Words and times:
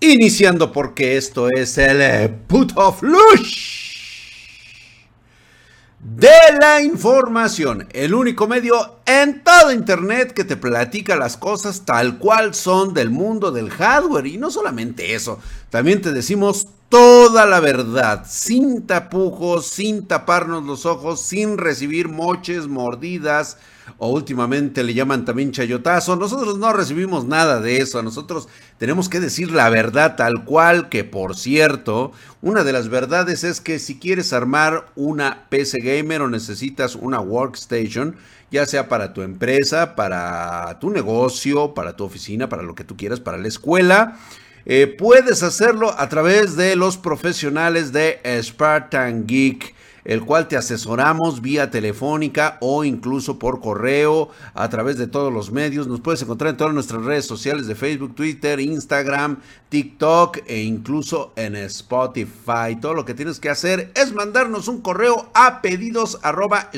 Iniciando 0.00 0.72
porque 0.72 1.16
esto 1.16 1.48
es 1.50 1.76
el 1.76 2.00
eh, 2.00 2.28
puto 2.46 2.92
flush 2.92 3.90
de 6.02 6.30
la 6.58 6.80
información, 6.80 7.86
el 7.92 8.14
único 8.14 8.48
medio 8.48 9.00
en 9.04 9.44
todo 9.44 9.70
internet 9.70 10.32
que 10.32 10.44
te 10.44 10.56
platica 10.56 11.14
las 11.16 11.36
cosas 11.36 11.84
tal 11.84 12.18
cual 12.18 12.54
son 12.54 12.94
del 12.94 13.10
mundo 13.10 13.50
del 13.50 13.70
hardware. 13.70 14.26
Y 14.26 14.38
no 14.38 14.50
solamente 14.50 15.14
eso, 15.14 15.38
también 15.68 16.00
te 16.00 16.12
decimos 16.12 16.68
toda 16.88 17.44
la 17.44 17.60
verdad, 17.60 18.24
sin 18.26 18.86
tapujos, 18.86 19.66
sin 19.66 20.06
taparnos 20.06 20.64
los 20.64 20.86
ojos, 20.86 21.20
sin 21.20 21.58
recibir 21.58 22.08
moches, 22.08 22.66
mordidas, 22.66 23.58
o 23.98 24.10
últimamente 24.10 24.82
le 24.82 24.94
llaman 24.94 25.24
también 25.24 25.52
chayotazo. 25.52 26.16
Nosotros 26.16 26.58
no 26.58 26.72
recibimos 26.72 27.24
nada 27.24 27.60
de 27.60 27.78
eso. 27.78 28.02
Nosotros 28.02 28.48
tenemos 28.78 29.08
que 29.08 29.20
decir 29.20 29.50
la 29.50 29.68
verdad 29.68 30.16
tal 30.16 30.44
cual, 30.44 30.88
que 30.88 31.04
por 31.04 31.36
cierto, 31.36 32.12
una 32.42 32.64
de 32.64 32.72
las 32.72 32.88
verdades 32.88 33.44
es 33.44 33.60
que 33.60 33.78
si 33.78 33.98
quieres 33.98 34.32
armar 34.32 34.86
una 34.96 35.46
PC 35.48 35.78
gamer 35.80 36.22
o 36.22 36.28
necesitas 36.28 36.94
una 36.94 37.20
workstation, 37.20 38.16
ya 38.50 38.66
sea 38.66 38.88
para 38.88 39.12
tu 39.12 39.22
empresa, 39.22 39.94
para 39.94 40.78
tu 40.80 40.90
negocio, 40.90 41.74
para 41.74 41.96
tu 41.96 42.04
oficina, 42.04 42.48
para 42.48 42.62
lo 42.62 42.74
que 42.74 42.84
tú 42.84 42.96
quieras, 42.96 43.20
para 43.20 43.38
la 43.38 43.48
escuela, 43.48 44.18
eh, 44.66 44.86
puedes 44.86 45.42
hacerlo 45.42 45.94
a 45.98 46.08
través 46.08 46.56
de 46.56 46.76
los 46.76 46.96
profesionales 46.96 47.92
de 47.92 48.20
Spartan 48.42 49.26
Geek 49.26 49.74
el 50.04 50.22
cual 50.22 50.48
te 50.48 50.56
asesoramos 50.56 51.40
vía 51.40 51.70
telefónica 51.70 52.58
o 52.60 52.84
incluso 52.84 53.38
por 53.38 53.60
correo 53.60 54.30
a 54.54 54.68
través 54.68 54.96
de 54.98 55.06
todos 55.06 55.32
los 55.32 55.50
medios. 55.52 55.86
Nos 55.86 56.00
puedes 56.00 56.22
encontrar 56.22 56.50
en 56.50 56.56
todas 56.56 56.74
nuestras 56.74 57.04
redes 57.04 57.26
sociales 57.26 57.66
de 57.66 57.74
Facebook, 57.74 58.14
Twitter, 58.14 58.60
Instagram, 58.60 59.38
TikTok 59.68 60.38
e 60.46 60.62
incluso 60.62 61.32
en 61.36 61.56
Spotify. 61.56 62.76
Todo 62.80 62.94
lo 62.94 63.04
que 63.04 63.14
tienes 63.14 63.40
que 63.40 63.50
hacer 63.50 63.92
es 63.94 64.12
mandarnos 64.12 64.68
un 64.68 64.80
correo 64.80 65.30
a 65.34 65.60
pedidos 65.62 66.18
arroba 66.22 66.70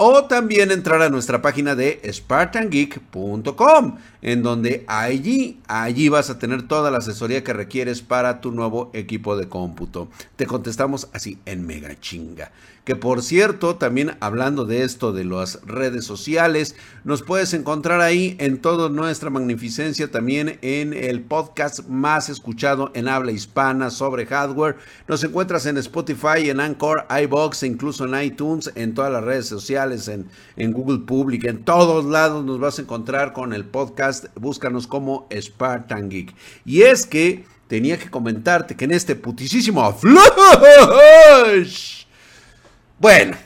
o 0.00 0.26
también 0.26 0.70
entrar 0.70 1.02
a 1.02 1.08
nuestra 1.08 1.42
página 1.42 1.74
de 1.74 2.00
spartangeek.com, 2.08 3.98
en 4.22 4.42
donde 4.44 4.84
allí, 4.86 5.58
allí 5.66 6.08
vas 6.08 6.30
a 6.30 6.38
tener 6.38 6.68
toda 6.68 6.92
la 6.92 6.98
asesoría 6.98 7.42
que 7.42 7.52
requieres 7.52 8.00
para 8.00 8.40
tu 8.40 8.52
nuevo 8.52 8.90
equipo 8.94 9.36
de 9.36 9.48
cómputo. 9.48 10.08
Te 10.36 10.46
contestamos 10.46 11.08
así 11.12 11.38
en 11.46 11.66
mega 11.66 11.98
chinga. 11.98 12.52
Que 12.88 12.96
por 12.96 13.22
cierto, 13.22 13.76
también 13.76 14.16
hablando 14.20 14.64
de 14.64 14.82
esto 14.82 15.12
de 15.12 15.26
las 15.26 15.60
redes 15.66 16.06
sociales, 16.06 16.74
nos 17.04 17.20
puedes 17.20 17.52
encontrar 17.52 18.00
ahí 18.00 18.34
en 18.40 18.62
toda 18.62 18.88
nuestra 18.88 19.28
magnificencia, 19.28 20.10
también 20.10 20.58
en 20.62 20.94
el 20.94 21.20
podcast 21.20 21.86
más 21.86 22.30
escuchado 22.30 22.90
en 22.94 23.06
habla 23.06 23.32
hispana 23.32 23.90
sobre 23.90 24.24
hardware. 24.24 24.78
Nos 25.06 25.22
encuentras 25.22 25.66
en 25.66 25.76
Spotify, 25.76 26.48
en 26.48 26.60
Anchor, 26.60 27.06
iBox 27.24 27.62
incluso 27.64 28.06
en 28.06 28.22
iTunes, 28.22 28.72
en 28.74 28.94
todas 28.94 29.12
las 29.12 29.22
redes 29.22 29.44
sociales, 29.44 30.08
en, 30.08 30.26
en 30.56 30.72
Google 30.72 31.00
Public, 31.00 31.44
en 31.44 31.64
todos 31.64 32.06
lados 32.06 32.42
nos 32.42 32.58
vas 32.58 32.78
a 32.78 32.82
encontrar 32.82 33.34
con 33.34 33.52
el 33.52 33.66
podcast. 33.66 34.28
Búscanos 34.34 34.86
como 34.86 35.28
Spartan 35.30 36.08
Geek. 36.08 36.34
Y 36.64 36.84
es 36.84 37.04
que 37.04 37.44
tenía 37.66 37.98
que 37.98 38.08
comentarte 38.08 38.76
que 38.76 38.86
en 38.86 38.92
este 38.92 39.14
putisísimo 39.14 39.92
flash 39.92 42.07
bueno, 42.98 43.36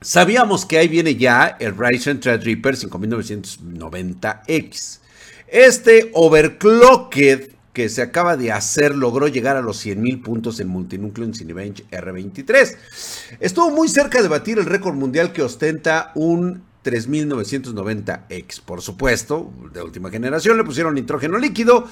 sabíamos 0.00 0.64
que 0.66 0.78
ahí 0.78 0.88
viene 0.88 1.16
ya 1.16 1.56
el 1.60 1.76
Ryzen 1.76 2.20
Threadripper 2.20 2.76
5990X. 2.76 5.00
Este 5.46 6.10
overclocked 6.14 7.50
que 7.72 7.88
se 7.88 8.02
acaba 8.02 8.36
de 8.36 8.50
hacer 8.50 8.92
logró 8.94 9.28
llegar 9.28 9.56
a 9.56 9.62
los 9.62 9.86
100.000 9.86 10.22
puntos 10.22 10.58
en 10.58 10.66
multinúcleo 10.66 11.26
en 11.26 11.34
Cinebench 11.34 11.88
R23. 11.90 12.76
Estuvo 13.38 13.70
muy 13.70 13.88
cerca 13.88 14.20
de 14.20 14.26
batir 14.26 14.58
el 14.58 14.66
récord 14.66 14.94
mundial 14.94 15.32
que 15.32 15.42
ostenta 15.42 16.10
un 16.16 16.64
3990X. 16.84 18.60
Por 18.62 18.82
supuesto, 18.82 19.52
de 19.72 19.82
última 19.82 20.10
generación 20.10 20.56
le 20.56 20.64
pusieron 20.64 20.94
nitrógeno 20.94 21.38
líquido, 21.38 21.86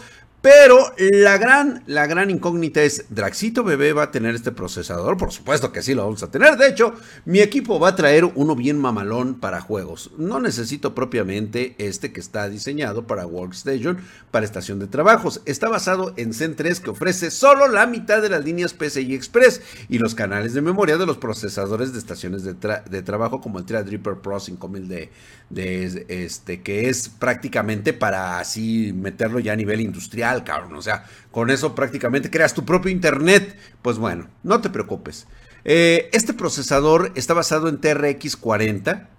pero 0.47 0.95
la 0.97 1.39
gran, 1.39 1.83
la 1.89 2.07
gran 2.07 2.31
incógnita 2.31 2.81
es, 2.81 3.07
¿Draxito 3.09 3.65
Bebé 3.65 3.93
va 3.93 4.05
a 4.05 4.11
tener 4.13 4.37
este 4.37 4.53
procesador? 4.53 5.17
Por 5.17 5.33
supuesto 5.33 5.73
que 5.73 5.83
sí 5.83 5.93
lo 5.93 6.05
vamos 6.05 6.23
a 6.23 6.31
tener. 6.31 6.57
De 6.57 6.69
hecho, 6.69 6.95
mi 7.25 7.41
equipo 7.41 7.81
va 7.81 7.89
a 7.89 7.97
traer 7.97 8.25
uno 8.25 8.55
bien 8.55 8.79
mamalón 8.79 9.41
para 9.41 9.61
juegos. 9.61 10.13
No 10.19 10.39
necesito 10.39 10.95
propiamente 10.95 11.75
este 11.79 12.13
que 12.13 12.21
está 12.21 12.49
diseñado 12.49 13.09
para 13.09 13.27
Workstation, 13.27 13.99
para 14.31 14.47
estación 14.47 14.79
de 14.79 14.87
trabajos. 14.87 15.43
Está 15.47 15.69
basado 15.69 16.15
en 16.17 16.33
Zen 16.33 16.55
3 16.55 16.79
que 16.79 16.91
ofrece 16.91 17.33
solo 17.33 17.67
la 17.67 17.89
mitad 17.89 18.23
de 18.23 18.29
las 18.29 18.45
líneas 18.45 18.73
PCI 18.73 19.17
Express 19.17 19.63
y 19.89 19.99
los 19.99 20.15
canales 20.15 20.55
de 20.55 20.63
memoria 20.63 20.97
de 20.97 21.07
los 21.07 21.19
procesadores 21.19 21.93
de 21.93 21.99
estaciones 21.99 22.45
de, 22.45 23.03
trabajo 23.03 23.41
como 23.41 23.59
el 23.59 23.65
Threadripper 23.65 24.19
Pro 24.19 24.39
5000 24.39 24.87
de, 24.87 25.11
de 25.51 26.07
este, 26.09 26.63
que 26.63 26.89
es 26.89 27.09
prácticamente 27.09 27.93
para 27.93 28.39
así 28.39 28.93
meterlo 28.95 29.41
ya 29.41 29.53
a 29.53 29.57
nivel 29.57 29.81
industrial 29.81 30.36
cabrón. 30.45 30.75
O 30.75 30.83
sea, 30.83 31.05
con 31.31 31.51
eso 31.51 31.75
prácticamente 31.75 32.31
creas 32.31 32.55
tu 32.55 32.65
propio 32.65 32.91
internet. 32.91 33.57
Pues 33.83 33.99
bueno, 33.99 34.29
no 34.43 34.61
te 34.61 34.71
preocupes. 34.71 35.27
Eh, 35.65 36.11
este 36.13 36.33
procesador 36.33 37.11
está 37.17 37.35
basado 37.35 37.69
en 37.69 37.81
TRX 37.81 38.37
40, 38.37 39.11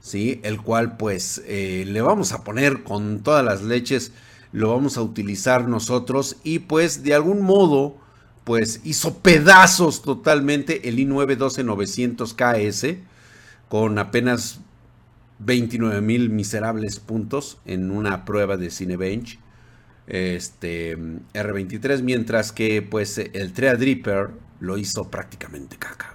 ¿sí? 0.00 0.40
El 0.44 0.60
cual 0.60 0.98
pues 0.98 1.42
eh, 1.46 1.84
le 1.86 2.02
vamos 2.02 2.32
a 2.32 2.44
poner 2.44 2.82
con 2.82 3.22
todas 3.22 3.42
las 3.42 3.62
leches, 3.62 4.12
lo 4.52 4.68
vamos 4.68 4.98
a 4.98 5.02
utilizar 5.02 5.66
nosotros 5.66 6.36
y 6.44 6.58
pues 6.58 7.04
de 7.04 7.14
algún 7.14 7.40
modo 7.40 7.96
pues 8.44 8.82
hizo 8.84 9.20
pedazos 9.20 10.02
totalmente 10.02 10.90
el 10.90 10.98
i9 10.98 11.38
12900KS 11.38 12.98
con 13.70 13.98
apenas 13.98 14.60
29 15.38 16.00
mil 16.02 16.30
miserables 16.30 17.00
puntos 17.00 17.58
en 17.64 17.90
una 17.90 18.24
prueba 18.26 18.56
de 18.56 18.70
Cinebench 18.70 19.38
este 20.06 20.96
R23, 20.96 22.02
mientras 22.02 22.52
que 22.52 22.82
pues 22.82 23.18
el 23.18 23.52
Threadripper 23.52 24.30
lo 24.60 24.78
hizo 24.78 25.10
prácticamente 25.10 25.76
caca. 25.78 26.14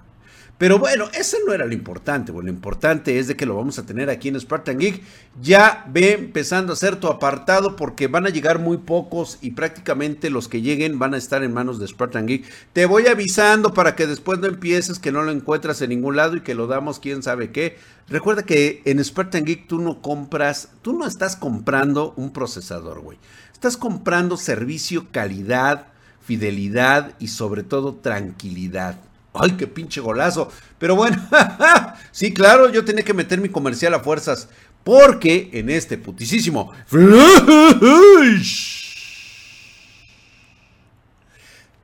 Pero 0.60 0.78
bueno, 0.78 1.06
eso 1.14 1.38
no 1.48 1.54
era 1.54 1.66
lo 1.66 1.74
importante. 1.74 2.34
Lo 2.34 2.50
importante 2.50 3.18
es 3.18 3.30
de 3.30 3.38
que 3.38 3.46
lo 3.46 3.56
vamos 3.56 3.80
a 3.80 3.86
tener 3.86 4.10
aquí 4.10 4.28
en 4.28 4.38
Spartan 4.38 4.78
Geek. 4.78 5.02
Ya 5.42 5.86
ve 5.88 6.12
empezando 6.12 6.74
a 6.74 6.76
ser 6.76 6.98
tu 6.98 7.08
apartado 7.08 7.78
porque 7.78 8.08
van 8.08 8.26
a 8.26 8.30
llegar 8.30 8.60
muy 8.60 8.76
pocos 8.76 9.38
y 9.42 9.52
prácticamente 9.52 10.30
los 10.30 10.50
que 10.50 10.62
lleguen 10.62 11.00
van 11.00 11.14
a 11.14 11.18
estar 11.18 11.44
en 11.44 11.54
manos 11.54 11.80
de 11.80 11.88
Spartan 11.88 12.28
Geek. 12.28 12.44
Te 12.74 12.86
voy 12.86 13.08
avisando 13.08 13.74
para 13.74 13.96
que 13.96 14.06
después 14.06 14.40
no 14.40 14.48
empieces, 14.48 15.00
que 15.00 15.14
no 15.14 15.24
lo 15.24 15.32
encuentras 15.32 15.82
en 15.82 15.92
ningún 15.92 16.18
lado 16.18 16.36
y 16.36 16.42
que 16.42 16.56
lo 16.56 16.68
damos 16.68 17.00
quién 17.00 17.24
sabe 17.24 17.54
qué. 17.54 17.78
Recuerda 18.10 18.44
que 18.44 18.82
en 18.84 19.02
Spartan 19.02 19.46
Geek 19.46 19.66
tú 19.66 19.80
no 19.80 20.02
compras, 20.02 20.72
tú 20.82 20.92
no 20.92 21.08
estás 21.08 21.38
comprando 21.38 22.14
un 22.18 22.34
procesador, 22.34 23.00
güey. 23.00 23.18
Estás 23.60 23.76
comprando 23.76 24.38
servicio, 24.38 25.08
calidad, 25.12 25.88
fidelidad 26.26 27.12
y 27.20 27.28
sobre 27.28 27.62
todo 27.62 27.94
tranquilidad. 27.94 28.96
¡Ay, 29.34 29.52
qué 29.58 29.68
pinche 29.68 30.00
golazo! 30.00 30.50
Pero 30.78 30.96
bueno, 30.96 31.22
sí, 32.14 32.34
claro, 32.34 32.70
yo 32.70 32.86
tenía 32.86 33.04
que 33.04 33.14
meter 33.14 33.42
mi 33.42 33.50
comercial 33.50 33.94
a 33.96 34.00
fuerzas. 34.00 34.48
Porque 34.86 35.50
en 35.52 35.70
este 35.70 35.98
putisísimo 35.98 36.72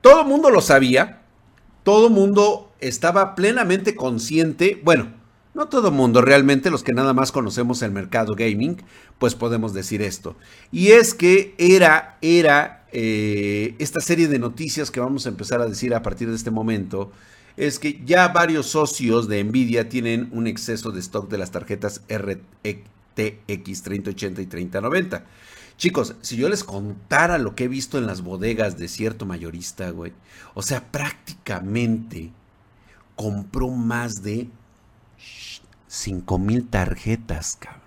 Todo 0.00 0.22
el 0.22 0.26
mundo 0.26 0.48
lo 0.48 0.62
sabía. 0.62 1.20
Todo 1.82 2.08
mundo 2.08 2.72
estaba 2.80 3.34
plenamente 3.34 3.94
consciente. 3.94 4.80
Bueno, 4.82 5.12
no 5.56 5.68
todo 5.68 5.90
mundo, 5.90 6.20
realmente 6.20 6.70
los 6.70 6.82
que 6.82 6.92
nada 6.92 7.14
más 7.14 7.32
conocemos 7.32 7.80
el 7.80 7.90
mercado 7.90 8.34
gaming, 8.34 8.76
pues 9.18 9.34
podemos 9.34 9.72
decir 9.72 10.02
esto. 10.02 10.36
Y 10.70 10.88
es 10.88 11.14
que 11.14 11.54
era, 11.56 12.18
era 12.20 12.86
eh, 12.92 13.74
esta 13.78 14.00
serie 14.00 14.28
de 14.28 14.38
noticias 14.38 14.90
que 14.90 15.00
vamos 15.00 15.24
a 15.24 15.30
empezar 15.30 15.62
a 15.62 15.66
decir 15.66 15.94
a 15.94 16.02
partir 16.02 16.28
de 16.28 16.36
este 16.36 16.50
momento, 16.50 17.10
es 17.56 17.78
que 17.78 18.02
ya 18.04 18.28
varios 18.28 18.66
socios 18.66 19.28
de 19.28 19.42
Nvidia 19.42 19.88
tienen 19.88 20.28
un 20.32 20.46
exceso 20.46 20.90
de 20.90 21.00
stock 21.00 21.30
de 21.30 21.38
las 21.38 21.52
tarjetas 21.52 22.02
RTX 22.10 23.82
3080 23.82 24.42
y 24.42 24.46
3090. 24.46 25.24
Chicos, 25.78 26.16
si 26.20 26.36
yo 26.36 26.50
les 26.50 26.64
contara 26.64 27.38
lo 27.38 27.54
que 27.54 27.64
he 27.64 27.68
visto 27.68 27.96
en 27.96 28.06
las 28.06 28.20
bodegas 28.20 28.76
de 28.76 28.88
cierto 28.88 29.24
mayorista, 29.24 29.88
güey, 29.88 30.12
o 30.52 30.60
sea, 30.60 30.92
prácticamente 30.92 32.30
compró 33.14 33.70
más 33.70 34.22
de 34.22 34.50
5 35.96 36.38
mil 36.38 36.68
tarjetas, 36.68 37.56
cabrón. 37.58 37.82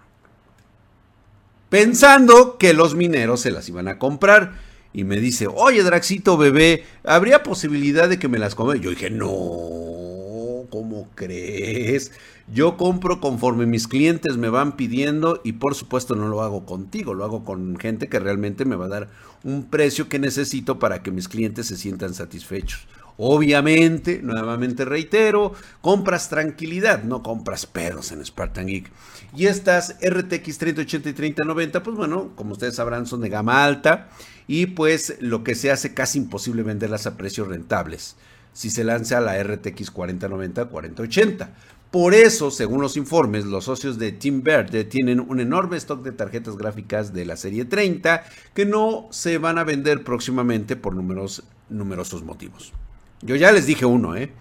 Pensando 1.70 2.58
que 2.58 2.74
los 2.74 2.96
mineros 2.96 3.42
se 3.42 3.52
las 3.52 3.70
iban 3.70 3.88
a 3.88 4.00
comprar. 4.00 4.68
Y 4.92 5.04
me 5.04 5.18
dice, 5.18 5.46
oye 5.46 5.84
Draxito 5.84 6.36
bebé, 6.36 6.84
¿habría 7.04 7.44
posibilidad 7.44 8.10
de 8.10 8.18
que 8.18 8.28
me 8.28 8.40
las 8.40 8.56
come? 8.56 8.80
Yo 8.80 8.90
dije, 8.90 9.12
no, 9.12 10.66
¿cómo 10.72 11.08
crees? 11.14 12.12
Yo 12.52 12.76
compro 12.76 13.22
conforme 13.22 13.68
mis 13.68 13.88
clientes 13.88 14.38
me 14.38 14.50
van 14.50 14.76
pidiendo 14.76 15.42
y 15.44 15.54
por 15.54 15.76
supuesto 15.76 16.16
no 16.16 16.28
lo 16.28 16.42
hago 16.42 16.66
contigo, 16.66 17.14
lo 17.14 17.24
hago 17.24 17.46
con 17.46 17.78
gente 17.78 18.10
que 18.10 18.20
realmente 18.20 18.66
me 18.66 18.76
va 18.76 18.86
a 18.86 18.90
dar 18.90 19.10
un 19.44 19.66
precio 19.66 20.10
que 20.10 20.18
necesito 20.18 20.80
para 20.80 21.04
que 21.04 21.12
mis 21.12 21.28
clientes 21.28 21.68
se 21.68 21.78
sientan 21.78 22.16
satisfechos. 22.16 22.88
Obviamente, 23.21 24.21
nuevamente 24.24 24.86
reitero, 24.86 25.51
compras 25.81 26.30
tranquilidad, 26.30 27.04
no 27.04 27.21
compras 27.21 27.66
pedos 27.66 28.13
en 28.13 28.25
Spartan 28.25 28.68
Geek. 28.68 28.89
Y 29.36 29.48
estas 29.48 29.98
RTX 30.01 30.57
3080 30.57 31.10
y 31.10 31.13
3090, 31.13 31.83
pues 31.83 31.98
bueno, 31.98 32.31
como 32.38 32.54
ustedes 32.54 32.75
sabrán, 32.75 33.06
son 33.06 33.19
de 33.19 33.27
gama 33.27 33.66
alta 33.66 34.07
y 34.48 34.68
pues 34.68 35.18
lo 35.19 35.44
que 35.44 35.56
se 35.56 35.69
hace 35.69 35.94
casi 35.94 36.18
imposible 36.18 36.63
venderlas 36.63 37.07
a 37.07 37.18
precios 37.18 37.50
rentables 37.50 38.16
si 38.54 38.69
se 38.69 38.86
lanza 38.86 39.19
la 39.19 39.44
RTX 39.44 39.92
4090 39.92 40.65
4080. 40.69 41.54
Por 41.92 42.13
eso, 42.13 42.51
según 42.51 42.81
los 42.81 42.95
informes, 42.95 43.44
los 43.44 43.65
socios 43.65 44.00
de 44.00 44.13
Team 44.13 44.44
Verde 44.44 44.86
tienen 44.86 45.19
un 45.19 45.42
enorme 45.42 45.75
stock 45.75 46.04
de 46.04 46.13
tarjetas 46.13 46.56
gráficas 46.56 47.12
de 47.12 47.25
la 47.25 47.36
serie 47.36 47.65
30 47.65 48.24
que 48.54 48.65
no 48.65 49.10
se 49.12 49.39
van 49.39 49.57
a 49.57 49.65
vender 49.65 50.06
próximamente 50.06 50.77
por 50.77 50.95
numerosos 50.95 52.24
motivos. 52.24 52.72
Yo 53.21 53.36
ya 53.36 53.51
les 53.51 53.66
dije 53.66 53.86
uno, 53.86 54.16
¿eh? 54.16 54.31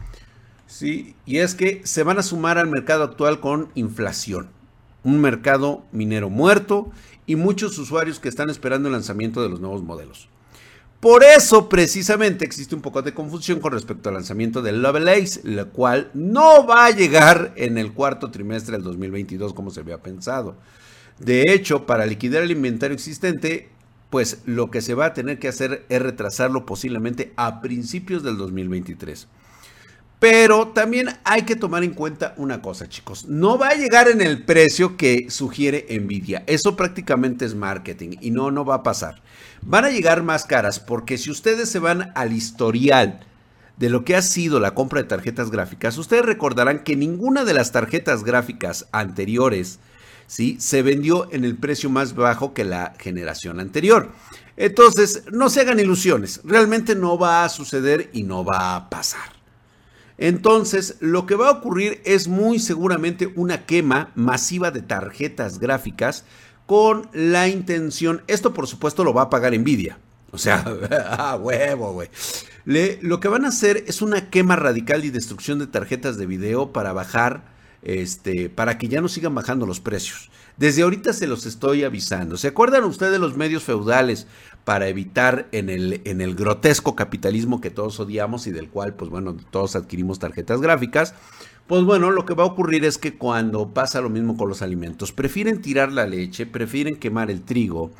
Sí, 0.66 1.14
y 1.24 1.38
es 1.38 1.54
que 1.54 1.80
se 1.84 2.02
van 2.02 2.18
a 2.18 2.22
sumar 2.22 2.58
al 2.58 2.68
mercado 2.68 3.02
actual 3.02 3.40
con 3.40 3.70
inflación. 3.74 4.48
Un 5.02 5.20
mercado 5.20 5.84
minero 5.92 6.28
muerto 6.28 6.90
y 7.26 7.36
muchos 7.36 7.78
usuarios 7.78 8.20
que 8.20 8.28
están 8.28 8.50
esperando 8.50 8.88
el 8.88 8.92
lanzamiento 8.92 9.42
de 9.42 9.48
los 9.48 9.60
nuevos 9.60 9.82
modelos. 9.82 10.28
Por 11.00 11.22
eso, 11.22 11.68
precisamente, 11.68 12.44
existe 12.44 12.74
un 12.74 12.82
poco 12.82 13.02
de 13.02 13.14
confusión 13.14 13.60
con 13.60 13.72
respecto 13.72 14.08
al 14.08 14.16
lanzamiento 14.16 14.62
del 14.62 14.82
Lovelace, 14.82 15.40
la 15.44 15.66
cual 15.66 16.10
no 16.12 16.66
va 16.66 16.86
a 16.86 16.90
llegar 16.90 17.52
en 17.56 17.78
el 17.78 17.92
cuarto 17.92 18.32
trimestre 18.32 18.76
del 18.76 18.82
2022 18.82 19.54
como 19.54 19.70
se 19.70 19.80
había 19.80 20.02
pensado. 20.02 20.56
De 21.20 21.44
hecho, 21.48 21.86
para 21.86 22.04
liquidar 22.04 22.42
el 22.42 22.50
inventario 22.50 22.94
existente, 22.94 23.68
pues 24.10 24.40
lo 24.46 24.70
que 24.70 24.80
se 24.80 24.94
va 24.94 25.06
a 25.06 25.14
tener 25.14 25.38
que 25.38 25.48
hacer 25.48 25.84
es 25.88 26.02
retrasarlo 26.02 26.64
posiblemente 26.66 27.32
a 27.36 27.60
principios 27.60 28.22
del 28.22 28.36
2023. 28.36 29.28
Pero 30.18 30.68
también 30.68 31.10
hay 31.22 31.42
que 31.42 31.54
tomar 31.54 31.84
en 31.84 31.94
cuenta 31.94 32.34
una 32.38 32.60
cosa, 32.60 32.88
chicos. 32.88 33.26
No 33.26 33.56
va 33.56 33.68
a 33.68 33.76
llegar 33.76 34.08
en 34.08 34.20
el 34.20 34.44
precio 34.44 34.96
que 34.96 35.30
sugiere 35.30 35.86
Nvidia. 35.90 36.42
Eso 36.48 36.74
prácticamente 36.74 37.44
es 37.44 37.54
marketing 37.54 38.16
y 38.20 38.32
no, 38.32 38.50
no 38.50 38.64
va 38.64 38.76
a 38.76 38.82
pasar. 38.82 39.22
Van 39.62 39.84
a 39.84 39.90
llegar 39.90 40.24
más 40.24 40.44
caras 40.44 40.80
porque 40.80 41.18
si 41.18 41.30
ustedes 41.30 41.68
se 41.68 41.78
van 41.78 42.10
al 42.16 42.32
historial 42.32 43.20
de 43.76 43.90
lo 43.90 44.04
que 44.04 44.16
ha 44.16 44.22
sido 44.22 44.58
la 44.58 44.74
compra 44.74 45.00
de 45.00 45.08
tarjetas 45.08 45.52
gráficas, 45.52 45.96
ustedes 45.98 46.24
recordarán 46.24 46.82
que 46.82 46.96
ninguna 46.96 47.44
de 47.44 47.54
las 47.54 47.70
tarjetas 47.70 48.24
gráficas 48.24 48.88
anteriores 48.90 49.78
¿sí? 50.28 50.56
se 50.60 50.82
vendió 50.82 51.28
en 51.32 51.44
el 51.44 51.56
precio 51.56 51.90
más 51.90 52.14
bajo 52.14 52.54
que 52.54 52.64
la 52.64 52.94
generación 53.00 53.58
anterior. 53.58 54.12
Entonces, 54.56 55.24
no 55.32 55.50
se 55.50 55.62
hagan 55.62 55.80
ilusiones. 55.80 56.40
Realmente 56.44 56.94
no 56.94 57.18
va 57.18 57.44
a 57.44 57.48
suceder 57.48 58.10
y 58.12 58.22
no 58.22 58.44
va 58.44 58.76
a 58.76 58.88
pasar. 58.88 59.38
Entonces, 60.18 60.96
lo 61.00 61.26
que 61.26 61.34
va 61.34 61.48
a 61.48 61.52
ocurrir 61.52 62.00
es 62.04 62.28
muy 62.28 62.60
seguramente 62.60 63.32
una 63.34 63.66
quema 63.66 64.10
masiva 64.14 64.70
de 64.70 64.82
tarjetas 64.82 65.58
gráficas 65.58 66.24
con 66.66 67.08
la 67.14 67.48
intención, 67.48 68.22
esto 68.26 68.52
por 68.52 68.66
supuesto 68.66 69.02
lo 69.02 69.14
va 69.14 69.22
a 69.22 69.30
pagar 69.30 69.58
Nvidia. 69.58 69.98
O 70.32 70.36
sea, 70.36 70.64
ah, 71.18 71.38
huevo, 71.40 71.94
güey. 71.94 72.10
lo 73.00 73.20
que 73.20 73.28
van 73.28 73.46
a 73.46 73.48
hacer 73.48 73.84
es 73.86 74.02
una 74.02 74.28
quema 74.28 74.54
radical 74.56 75.04
y 75.04 75.10
destrucción 75.10 75.58
de 75.58 75.66
tarjetas 75.66 76.18
de 76.18 76.26
video 76.26 76.72
para 76.72 76.92
bajar, 76.92 77.57
este, 77.82 78.48
para 78.50 78.78
que 78.78 78.88
ya 78.88 79.00
no 79.00 79.08
sigan 79.08 79.34
bajando 79.34 79.66
los 79.66 79.80
precios. 79.80 80.30
Desde 80.56 80.82
ahorita 80.82 81.12
se 81.12 81.28
los 81.28 81.46
estoy 81.46 81.84
avisando. 81.84 82.36
¿Se 82.36 82.48
acuerdan 82.48 82.84
ustedes 82.84 83.12
de 83.12 83.18
los 83.20 83.36
medios 83.36 83.62
feudales 83.62 84.26
para 84.64 84.88
evitar 84.88 85.48
en 85.52 85.70
el, 85.70 86.00
en 86.04 86.20
el 86.20 86.34
grotesco 86.34 86.96
capitalismo 86.96 87.60
que 87.60 87.70
todos 87.70 88.00
odiamos 88.00 88.46
y 88.46 88.50
del 88.50 88.68
cual, 88.68 88.94
pues 88.94 89.10
bueno, 89.10 89.36
todos 89.50 89.76
adquirimos 89.76 90.18
tarjetas 90.18 90.60
gráficas? 90.60 91.14
Pues 91.68 91.84
bueno, 91.84 92.10
lo 92.10 92.24
que 92.24 92.34
va 92.34 92.44
a 92.44 92.46
ocurrir 92.46 92.84
es 92.84 92.98
que 92.98 93.18
cuando 93.18 93.74
pasa 93.74 94.00
lo 94.00 94.08
mismo 94.08 94.36
con 94.36 94.48
los 94.48 94.62
alimentos, 94.62 95.12
prefieren 95.12 95.60
tirar 95.60 95.92
la 95.92 96.06
leche, 96.06 96.46
prefieren 96.46 96.96
quemar 96.96 97.30
el 97.30 97.42
trigo, 97.42 97.92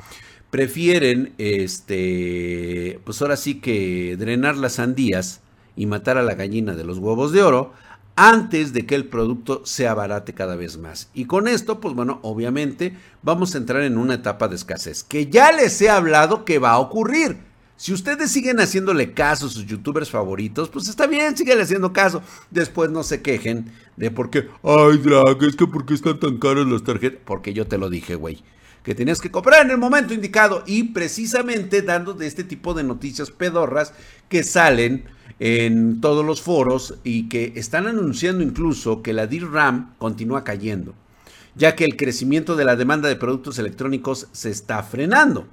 prefieren, 0.49 1.33
este, 1.37 2.99
pues 3.05 3.21
ahora 3.21 3.37
sí 3.37 3.61
que 3.61 4.17
drenar 4.17 4.57
las 4.57 4.73
sandías 4.73 5.41
y 5.75 5.85
matar 5.85 6.17
a 6.17 6.23
la 6.23 6.33
gallina 6.33 6.75
de 6.75 6.83
los 6.83 6.97
huevos 6.97 7.31
de 7.31 7.43
oro 7.43 7.73
antes 8.19 8.73
de 8.73 8.85
que 8.85 8.95
el 8.95 9.05
producto 9.05 9.61
se 9.63 9.87
abarate 9.87 10.33
cada 10.33 10.57
vez 10.57 10.77
más. 10.77 11.09
Y 11.13 11.23
con 11.23 11.47
esto, 11.47 11.79
pues 11.79 11.95
bueno, 11.95 12.19
obviamente 12.21 12.97
vamos 13.23 13.55
a 13.55 13.59
entrar 13.59 13.81
en 13.83 13.97
una 13.97 14.15
etapa 14.15 14.49
de 14.49 14.57
escasez, 14.57 15.05
que 15.05 15.27
ya 15.27 15.53
les 15.53 15.81
he 15.81 15.89
hablado 15.89 16.43
que 16.43 16.59
va 16.59 16.71
a 16.71 16.79
ocurrir. 16.79 17.37
Si 17.77 17.93
ustedes 17.93 18.29
siguen 18.29 18.59
haciéndole 18.59 19.13
caso 19.13 19.45
a 19.45 19.49
sus 19.49 19.65
youtubers 19.65 20.09
favoritos, 20.09 20.67
pues 20.67 20.89
está 20.89 21.07
bien, 21.07 21.37
siguen 21.37 21.61
haciendo 21.61 21.93
caso. 21.93 22.21
Después 22.51 22.89
no 22.89 23.03
se 23.03 23.21
quejen 23.21 23.71
de 23.95 24.11
por 24.11 24.29
qué, 24.29 24.49
ay 24.63 24.97
Drag, 24.97 25.41
es 25.41 25.55
que 25.55 25.65
por 25.65 25.85
qué 25.85 25.93
están 25.93 26.19
tan 26.19 26.39
caras 26.39 26.67
las 26.67 26.83
tarjetas. 26.83 27.21
Porque 27.23 27.53
yo 27.53 27.67
te 27.67 27.77
lo 27.77 27.89
dije, 27.89 28.15
güey 28.15 28.43
que 28.89 28.95
tenías 28.95 29.21
que 29.21 29.29
comprar 29.29 29.63
en 29.63 29.69
el 29.69 29.77
momento 29.77 30.15
indicado 30.15 30.63
y 30.65 30.81
precisamente 30.81 31.83
dando 31.83 32.15
de 32.15 32.25
este 32.25 32.43
tipo 32.43 32.73
de 32.73 32.83
noticias 32.83 33.29
pedorras 33.29 33.93
que 34.29 34.43
salen 34.43 35.03
en 35.39 36.01
todos 36.01 36.25
los 36.25 36.41
foros 36.41 36.95
y 37.03 37.29
que 37.29 37.53
están 37.55 37.85
anunciando 37.85 38.43
incluso 38.43 39.03
que 39.03 39.13
la 39.13 39.27
DRAM 39.27 39.93
continúa 39.99 40.43
cayendo, 40.43 40.95
ya 41.53 41.75
que 41.75 41.85
el 41.85 41.97
crecimiento 41.97 42.55
de 42.55 42.65
la 42.65 42.75
demanda 42.75 43.07
de 43.07 43.15
productos 43.15 43.59
electrónicos 43.59 44.27
se 44.31 44.49
está 44.49 44.81
frenando. 44.81 45.45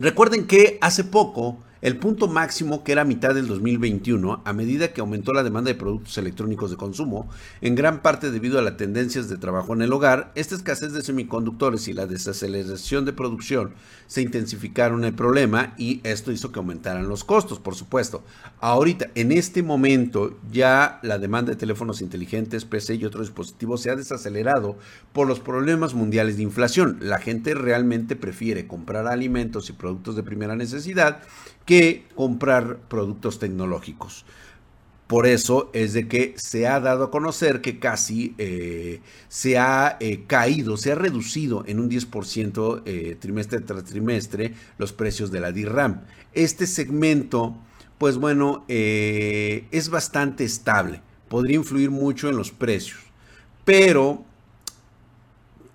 Recuerden 0.00 0.46
que 0.46 0.78
hace 0.80 1.04
poco 1.04 1.58
el 1.80 1.96
punto 1.96 2.26
máximo, 2.26 2.82
que 2.82 2.92
era 2.92 3.04
mitad 3.04 3.34
del 3.34 3.46
2021, 3.46 4.42
a 4.44 4.52
medida 4.52 4.92
que 4.92 5.00
aumentó 5.00 5.32
la 5.32 5.44
demanda 5.44 5.68
de 5.68 5.76
productos 5.76 6.18
electrónicos 6.18 6.70
de 6.70 6.76
consumo, 6.76 7.28
en 7.60 7.74
gran 7.74 8.02
parte 8.02 8.30
debido 8.30 8.58
a 8.58 8.62
las 8.62 8.76
tendencias 8.76 9.28
de 9.28 9.36
trabajo 9.36 9.74
en 9.74 9.82
el 9.82 9.92
hogar, 9.92 10.32
esta 10.34 10.56
escasez 10.56 10.92
de 10.92 11.02
semiconductores 11.02 11.86
y 11.86 11.92
la 11.92 12.06
desaceleración 12.06 13.04
de 13.04 13.12
producción 13.12 13.74
se 14.08 14.22
intensificaron 14.22 15.04
el 15.04 15.14
problema 15.14 15.74
y 15.76 16.00
esto 16.02 16.32
hizo 16.32 16.50
que 16.50 16.58
aumentaran 16.58 17.08
los 17.08 17.24
costos, 17.24 17.60
por 17.60 17.74
supuesto. 17.74 18.24
Ahorita, 18.60 19.10
en 19.14 19.32
este 19.32 19.62
momento, 19.62 20.36
ya 20.50 20.98
la 21.02 21.18
demanda 21.18 21.52
de 21.52 21.56
teléfonos 21.56 22.00
inteligentes, 22.00 22.64
PC 22.64 22.96
y 22.96 23.04
otros 23.04 23.28
dispositivos 23.28 23.82
se 23.82 23.90
ha 23.90 23.96
desacelerado 23.96 24.76
por 25.12 25.28
los 25.28 25.40
problemas 25.40 25.94
mundiales 25.94 26.36
de 26.36 26.42
inflación. 26.42 26.98
La 27.00 27.18
gente 27.18 27.54
realmente 27.54 28.16
prefiere 28.16 28.66
comprar 28.66 29.06
alimentos 29.06 29.70
y 29.70 29.74
productos 29.74 30.16
de 30.16 30.22
primera 30.22 30.56
necesidad 30.56 31.22
que 31.68 32.06
comprar 32.14 32.78
productos 32.88 33.38
tecnológicos. 33.38 34.24
Por 35.06 35.26
eso 35.26 35.68
es 35.74 35.92
de 35.92 36.08
que 36.08 36.32
se 36.38 36.66
ha 36.66 36.80
dado 36.80 37.04
a 37.04 37.10
conocer 37.10 37.60
que 37.60 37.78
casi 37.78 38.34
eh, 38.38 39.00
se 39.28 39.58
ha 39.58 39.98
eh, 40.00 40.24
caído, 40.26 40.78
se 40.78 40.92
ha 40.92 40.94
reducido 40.94 41.64
en 41.66 41.78
un 41.78 41.90
10% 41.90 42.84
eh, 42.86 43.18
trimestre 43.20 43.60
tras 43.60 43.84
trimestre 43.84 44.54
los 44.78 44.94
precios 44.94 45.30
de 45.30 45.40
la 45.40 45.52
DRAM. 45.52 46.04
Este 46.32 46.66
segmento, 46.66 47.54
pues 47.98 48.16
bueno, 48.16 48.64
es 48.66 49.90
bastante 49.90 50.44
estable, 50.44 51.02
podría 51.28 51.56
influir 51.56 51.90
mucho 51.90 52.30
en 52.30 52.36
los 52.36 52.50
precios, 52.50 53.00
pero 53.66 54.24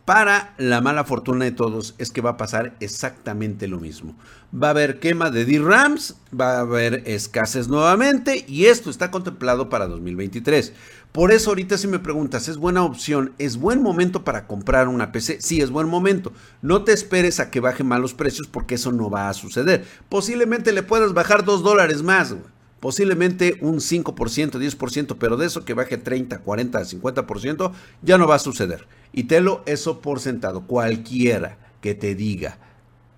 para 0.06 0.54
la 0.58 0.82
mala 0.82 1.06
fortuna 1.06 1.46
de 1.46 1.52
todos 1.52 1.96
es 1.98 2.12
que 2.12 2.22
va 2.22 2.32
a 2.32 2.38
pasar 2.38 2.76
exactamente 2.82 3.68
lo 3.68 3.80
mismo. 3.80 4.16
Va 4.54 4.68
a 4.68 4.72
haber 4.72 5.00
quema 5.00 5.32
de 5.32 5.46
DRAMs, 5.46 6.16
va 6.38 6.58
a 6.58 6.62
haber 6.62 7.04
escasez 7.06 7.70
nuevamente 7.70 8.44
y 8.48 8.66
esto 8.66 8.90
está 8.90 9.12
contemplado 9.12 9.70
para 9.70 9.88
2023. 9.88 10.74
Por 11.14 11.32
eso 11.32 11.52
ahorita 11.52 11.78
si 11.78 11.88
me 11.88 12.00
preguntas, 12.00 12.50
¿es 12.50 12.58
buena 12.58 12.84
opción? 12.84 13.32
¿Es 13.38 13.58
buen 13.58 13.82
momento 13.82 14.24
para 14.24 14.46
comprar 14.46 14.90
una 14.90 15.12
PC? 15.12 15.40
Sí, 15.42 15.62
es 15.62 15.70
buen 15.70 15.88
momento. 15.88 16.34
No 16.62 16.84
te 16.84 16.92
esperes 16.92 17.40
a 17.40 17.50
que 17.50 17.62
baje 17.62 17.84
más 17.84 18.02
los 18.02 18.14
precios 18.14 18.48
porque 18.48 18.76
eso 18.76 18.92
no 18.92 19.10
va 19.10 19.30
a 19.30 19.34
suceder. 19.34 19.86
Posiblemente 20.10 20.74
le 20.74 20.84
puedas 20.84 21.14
bajar 21.14 21.46
2 21.46 21.64
dólares 21.64 22.04
más. 22.04 22.36
Posiblemente 22.82 23.58
un 23.62 23.76
5%, 23.76 24.60
10%, 24.60 25.16
pero 25.18 25.38
de 25.38 25.46
eso 25.46 25.64
que 25.64 25.74
baje 25.74 25.98
30, 25.98 26.40
40, 26.40 26.82
50% 26.82 27.72
ya 28.02 28.18
no 28.18 28.28
va 28.28 28.36
a 28.36 28.40
suceder. 28.40 28.86
Y 29.14 29.26
telo 29.26 29.64
eso 29.66 30.02
por 30.02 30.20
sentado. 30.20 30.68
Cualquiera 30.68 31.58
que 31.82 31.94
te 31.96 32.16
diga 32.16 32.58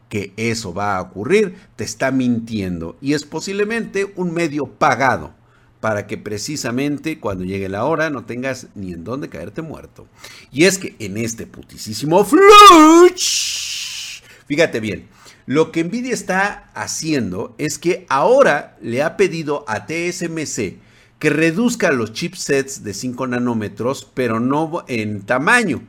que 0.09 0.33
eso 0.37 0.73
va 0.73 0.97
a 0.97 1.01
ocurrir, 1.01 1.55
te 1.75 1.83
está 1.83 2.11
mintiendo. 2.11 2.97
Y 3.01 3.13
es 3.13 3.23
posiblemente 3.23 4.11
un 4.15 4.33
medio 4.33 4.67
pagado 4.67 5.33
para 5.79 6.07
que 6.07 6.17
precisamente 6.17 7.19
cuando 7.19 7.43
llegue 7.43 7.69
la 7.69 7.85
hora 7.85 8.09
no 8.09 8.25
tengas 8.25 8.67
ni 8.75 8.93
en 8.93 9.03
dónde 9.03 9.29
caerte 9.29 9.61
muerto. 9.61 10.07
Y 10.51 10.65
es 10.65 10.77
que 10.77 10.95
en 10.99 11.17
este 11.17 11.45
putisísimo 11.45 12.25
fluch, 12.25 14.23
fíjate 14.47 14.79
bien, 14.79 15.07
lo 15.45 15.71
que 15.71 15.83
Nvidia 15.83 16.13
está 16.13 16.71
haciendo 16.73 17.53
es 17.59 17.77
que 17.77 18.07
ahora 18.09 18.77
le 18.81 19.03
ha 19.03 19.15
pedido 19.15 19.63
a 19.67 19.85
TSMC 19.85 20.79
que 21.19 21.29
reduzca 21.29 21.91
los 21.91 22.13
chipsets 22.13 22.83
de 22.83 22.93
5 22.93 23.27
nanómetros, 23.27 24.09
pero 24.13 24.39
no 24.39 24.83
en 24.87 25.21
tamaño, 25.21 25.81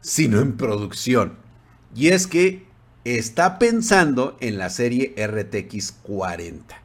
sino 0.00 0.40
en 0.40 0.56
producción. 0.56 1.34
Y 1.94 2.08
es 2.08 2.26
que 2.26 2.66
está 3.04 3.58
pensando 3.58 4.36
en 4.40 4.58
la 4.58 4.70
serie 4.70 5.14
RTX 5.16 5.92
40. 6.02 6.82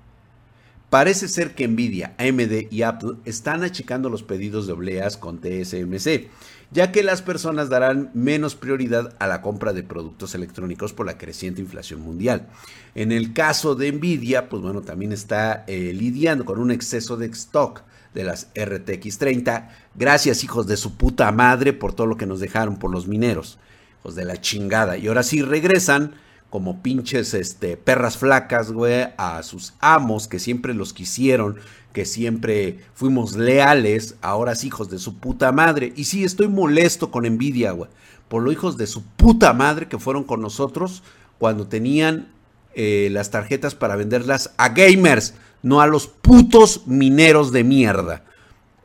Parece 0.90 1.28
ser 1.28 1.54
que 1.54 1.68
Nvidia, 1.68 2.16
AMD 2.18 2.72
y 2.72 2.82
Apple 2.82 3.18
están 3.26 3.64
achicando 3.64 4.10
los 4.10 4.24
pedidos 4.24 4.66
de 4.66 4.74
obleas 4.74 5.18
con 5.18 5.40
TSMC, 5.40 6.30
ya 6.72 6.92
que 6.92 7.04
las 7.04 7.22
personas 7.22 7.70
darán 7.70 8.12
menos 8.14 8.56
prioridad 8.56 9.16
a 9.20 9.28
la 9.28 9.42
compra 9.42 9.74
de 9.74 9.84
productos 9.84 10.36
electrónicos 10.36 10.94
por 10.94 11.06
la 11.06 11.18
creciente 11.18 11.62
inflación 11.62 12.02
mundial. 12.02 12.48
En 12.96 13.12
el 13.12 13.34
caso 13.34 13.76
de 13.76 13.92
Nvidia, 13.92 14.50
pues 14.50 14.62
bueno, 14.62 14.82
también 14.82 15.12
está 15.12 15.64
eh, 15.68 15.94
lidiando 15.94 16.46
con 16.46 16.60
un 16.60 16.72
exceso 16.72 17.18
de 17.18 17.28
stock 17.28 17.82
de 18.14 18.24
las 18.24 18.50
RTX 18.56 19.18
30. 19.18 19.70
Gracias, 19.96 20.44
hijos 20.44 20.68
de 20.68 20.78
su 20.78 20.96
puta 20.96 21.32
madre, 21.32 21.74
por 21.74 21.94
todo 21.94 22.08
lo 22.08 22.18
que 22.18 22.26
nos 22.26 22.40
dejaron 22.40 22.78
por 22.78 22.92
los 22.92 23.08
mineros. 23.08 23.58
Hijos 24.02 24.16
de 24.16 24.26
la 24.26 24.40
chingada. 24.40 24.98
Y 24.98 25.08
ahora 25.08 25.24
sí 25.24 25.42
regresan 25.42 26.14
como 26.50 26.82
pinches 26.82 27.34
este, 27.34 27.78
perras 27.78 28.18
flacas, 28.18 28.72
güey, 28.72 29.10
a 29.18 29.42
sus 29.44 29.74
amos 29.80 30.28
que 30.28 30.40
siempre 30.40 30.74
los 30.74 30.94
quisieron, 30.94 31.58
que 31.94 32.06
siempre 32.06 32.80
fuimos 32.94 33.36
leales, 33.36 34.16
ahora 34.22 34.56
sí, 34.56 34.68
hijos 34.68 34.90
de 34.90 35.00
su 35.00 35.18
puta 35.18 35.52
madre. 35.52 35.94
Y 35.96 36.06
sí, 36.06 36.24
estoy 36.24 36.48
molesto 36.48 37.12
con 37.12 37.26
envidia, 37.26 37.72
güey, 37.72 37.90
por 38.28 38.42
los 38.44 38.54
hijos 38.54 38.78
de 38.78 38.88
su 38.88 39.04
puta 39.04 39.54
madre 39.54 39.88
que 39.88 40.00
fueron 40.00 40.24
con 40.24 40.42
nosotros 40.42 41.04
cuando 41.38 41.68
tenían 41.68 42.30
eh, 42.74 43.10
las 43.12 43.32
tarjetas 43.32 43.76
para 43.76 43.96
venderlas 43.96 44.52
a 44.58 44.70
gamers, 44.70 45.36
no 45.62 45.82
a 45.82 45.88
los 45.88 46.08
putos 46.08 46.88
mineros 46.88 47.52
de 47.52 47.64
mierda. 47.64 48.24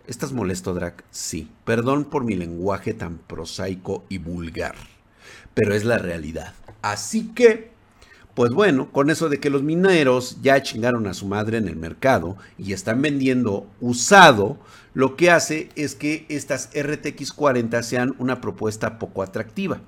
¿Estás 0.07 0.33
molesto, 0.33 0.75
Drac? 0.75 1.03
Sí. 1.11 1.49
Perdón 1.65 2.05
por 2.05 2.25
mi 2.25 2.35
lenguaje 2.35 2.93
tan 2.93 3.17
prosaico 3.19 4.05
y 4.11 4.19
vulgar, 4.19 4.75
pero 5.55 5.75
es 5.75 5.85
la 5.85 5.97
realidad. 5.97 6.53
Así 6.85 7.29
que, 7.35 7.71
pues 8.35 8.53
bueno, 8.53 8.93
con 8.93 9.09
eso 9.09 9.31
de 9.31 9.41
que 9.41 9.49
los 9.49 9.63
mineros 9.63 10.37
ya 10.43 10.63
chingaron 10.63 11.07
a 11.07 11.15
su 11.15 11.25
madre 11.25 11.57
en 11.57 11.67
el 11.67 11.77
mercado 11.77 12.37
y 12.59 12.75
están 12.75 13.01
vendiendo 13.01 13.67
usado, 13.81 14.59
lo 14.93 15.17
que 15.17 15.31
hace 15.31 15.71
es 15.77 15.95
que 15.95 16.27
estas 16.29 16.69
RTX 16.79 17.33
40 17.33 17.83
sean 17.83 18.15
una 18.19 18.43
propuesta 18.43 18.99
poco 18.99 19.23
atractiva. 19.23 19.81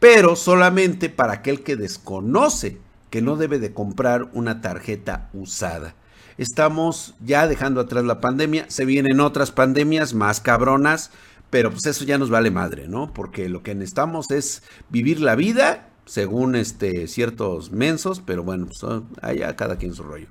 Pero 0.00 0.36
solamente 0.36 1.08
para 1.08 1.32
aquel 1.32 1.62
que 1.62 1.76
desconoce 1.76 2.76
que 3.08 3.22
no 3.22 3.36
debe 3.36 3.58
de 3.58 3.72
comprar 3.72 4.28
una 4.34 4.60
tarjeta 4.60 5.30
usada. 5.32 5.94
Estamos 6.36 7.14
ya 7.24 7.48
dejando 7.48 7.80
atrás 7.80 8.04
la 8.04 8.20
pandemia, 8.20 8.66
se 8.68 8.84
vienen 8.84 9.18
otras 9.18 9.50
pandemias 9.50 10.12
más 10.12 10.42
cabronas, 10.42 11.10
pero 11.48 11.70
pues 11.70 11.86
eso 11.86 12.04
ya 12.04 12.18
nos 12.18 12.28
vale 12.28 12.50
madre, 12.50 12.86
¿no? 12.86 13.14
Porque 13.14 13.48
lo 13.48 13.62
que 13.62 13.74
necesitamos 13.74 14.30
es 14.30 14.62
vivir 14.90 15.18
la 15.18 15.36
vida 15.36 15.88
según 16.04 16.56
este, 16.56 17.06
ciertos 17.06 17.72
mensos, 17.72 18.20
pero 18.24 18.42
bueno, 18.42 18.66
pues 18.66 18.80
allá 19.20 19.56
cada 19.56 19.76
quien 19.76 19.94
su 19.94 20.02
rollo. 20.02 20.28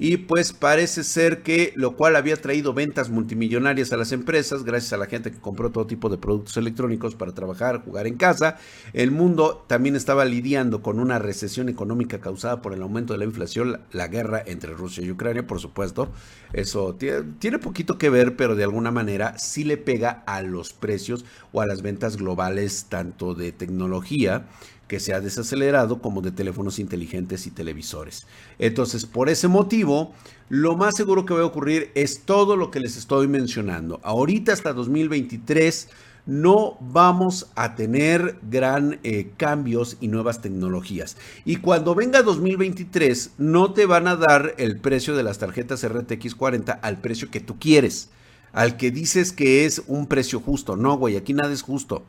Y 0.00 0.16
pues 0.18 0.52
parece 0.52 1.02
ser 1.02 1.42
que 1.42 1.72
lo 1.74 1.96
cual 1.96 2.14
había 2.14 2.36
traído 2.36 2.72
ventas 2.72 3.10
multimillonarias 3.10 3.92
a 3.92 3.96
las 3.96 4.12
empresas, 4.12 4.62
gracias 4.62 4.92
a 4.92 4.96
la 4.96 5.06
gente 5.06 5.32
que 5.32 5.40
compró 5.40 5.70
todo 5.70 5.88
tipo 5.88 6.08
de 6.08 6.18
productos 6.18 6.56
electrónicos 6.56 7.16
para 7.16 7.32
trabajar, 7.32 7.82
jugar 7.84 8.06
en 8.06 8.16
casa. 8.16 8.58
El 8.92 9.10
mundo 9.10 9.64
también 9.66 9.96
estaba 9.96 10.24
lidiando 10.24 10.82
con 10.82 11.00
una 11.00 11.18
recesión 11.18 11.68
económica 11.68 12.20
causada 12.20 12.62
por 12.62 12.74
el 12.74 12.82
aumento 12.82 13.12
de 13.12 13.18
la 13.18 13.24
inflación, 13.24 13.80
la 13.90 14.06
guerra 14.06 14.40
entre 14.46 14.72
Rusia 14.72 15.02
y 15.02 15.10
Ucrania, 15.10 15.48
por 15.48 15.58
supuesto. 15.58 16.08
Eso 16.52 16.94
tiene, 16.94 17.24
tiene 17.40 17.58
poquito 17.58 17.98
que 17.98 18.08
ver, 18.08 18.36
pero 18.36 18.54
de 18.54 18.64
alguna 18.64 18.92
manera 18.92 19.36
sí 19.36 19.64
le 19.64 19.78
pega 19.78 20.22
a 20.26 20.42
los 20.42 20.72
precios 20.72 21.24
o 21.52 21.60
a 21.60 21.66
las 21.66 21.82
ventas 21.82 22.16
globales, 22.16 22.86
tanto 22.88 23.34
de 23.34 23.50
tecnología 23.50 24.46
que 24.88 24.98
se 24.98 25.14
ha 25.14 25.20
desacelerado 25.20 26.00
como 26.00 26.22
de 26.22 26.32
teléfonos 26.32 26.78
inteligentes 26.78 27.46
y 27.46 27.50
televisores. 27.50 28.26
Entonces, 28.58 29.06
por 29.06 29.28
ese 29.28 29.46
motivo, 29.46 30.14
lo 30.48 30.76
más 30.76 30.96
seguro 30.96 31.26
que 31.26 31.34
va 31.34 31.42
a 31.42 31.46
ocurrir 31.46 31.92
es 31.94 32.22
todo 32.24 32.56
lo 32.56 32.70
que 32.70 32.80
les 32.80 32.96
estoy 32.96 33.28
mencionando. 33.28 34.00
Ahorita 34.02 34.52
hasta 34.52 34.72
2023 34.72 35.88
no 36.28 36.76
vamos 36.80 37.48
a 37.54 37.74
tener 37.74 38.38
gran 38.50 39.00
eh, 39.02 39.30
cambios 39.38 39.96
y 40.00 40.08
nuevas 40.08 40.42
tecnologías. 40.42 41.16
Y 41.46 41.56
cuando 41.56 41.94
venga 41.94 42.22
2023, 42.22 43.32
no 43.38 43.72
te 43.72 43.86
van 43.86 44.06
a 44.08 44.16
dar 44.16 44.54
el 44.58 44.78
precio 44.78 45.16
de 45.16 45.22
las 45.22 45.38
tarjetas 45.38 45.86
RTX 45.88 46.34
40 46.34 46.72
al 46.72 47.00
precio 47.00 47.30
que 47.30 47.40
tú 47.40 47.58
quieres, 47.58 48.10
al 48.52 48.76
que 48.76 48.90
dices 48.90 49.32
que 49.32 49.64
es 49.64 49.82
un 49.86 50.06
precio 50.06 50.40
justo. 50.40 50.76
No, 50.76 50.98
güey, 50.98 51.16
aquí 51.16 51.32
nada 51.32 51.52
es 51.52 51.62
justo. 51.62 52.04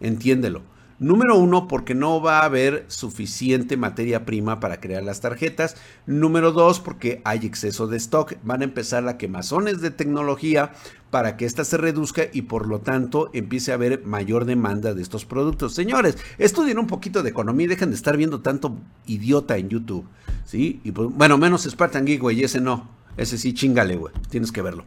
Entiéndelo. 0.00 0.62
Número 1.02 1.36
uno, 1.36 1.66
porque 1.66 1.96
no 1.96 2.22
va 2.22 2.38
a 2.38 2.44
haber 2.44 2.84
suficiente 2.86 3.76
materia 3.76 4.24
prima 4.24 4.60
para 4.60 4.78
crear 4.78 5.02
las 5.02 5.20
tarjetas. 5.20 5.76
Número 6.06 6.52
dos, 6.52 6.78
porque 6.78 7.20
hay 7.24 7.44
exceso 7.44 7.88
de 7.88 7.96
stock. 7.96 8.34
Van 8.44 8.60
a 8.60 8.64
empezar 8.64 9.02
la 9.02 9.18
quemazones 9.18 9.80
de 9.80 9.90
tecnología 9.90 10.70
para 11.10 11.36
que 11.36 11.44
ésta 11.44 11.64
se 11.64 11.76
reduzca 11.76 12.22
y 12.32 12.42
por 12.42 12.68
lo 12.68 12.82
tanto 12.82 13.30
empiece 13.32 13.72
a 13.72 13.74
haber 13.74 14.04
mayor 14.06 14.44
demanda 14.44 14.94
de 14.94 15.02
estos 15.02 15.24
productos. 15.24 15.74
Señores, 15.74 16.16
estudien 16.38 16.78
un 16.78 16.86
poquito 16.86 17.24
de 17.24 17.30
economía 17.30 17.64
y 17.64 17.70
dejen 17.70 17.90
de 17.90 17.96
estar 17.96 18.16
viendo 18.16 18.40
tanto 18.40 18.78
idiota 19.04 19.56
en 19.56 19.70
YouTube. 19.70 20.06
¿Sí? 20.44 20.80
Y 20.84 20.92
pues, 20.92 21.08
bueno, 21.10 21.36
menos 21.36 21.64
Spartan 21.64 22.04
Geek, 22.06 22.22
ese 22.42 22.60
no. 22.60 23.01
Ese 23.16 23.36
sí, 23.36 23.52
chingale, 23.52 23.96
güey. 23.96 24.12
Tienes 24.30 24.52
que 24.52 24.62
verlo. 24.62 24.84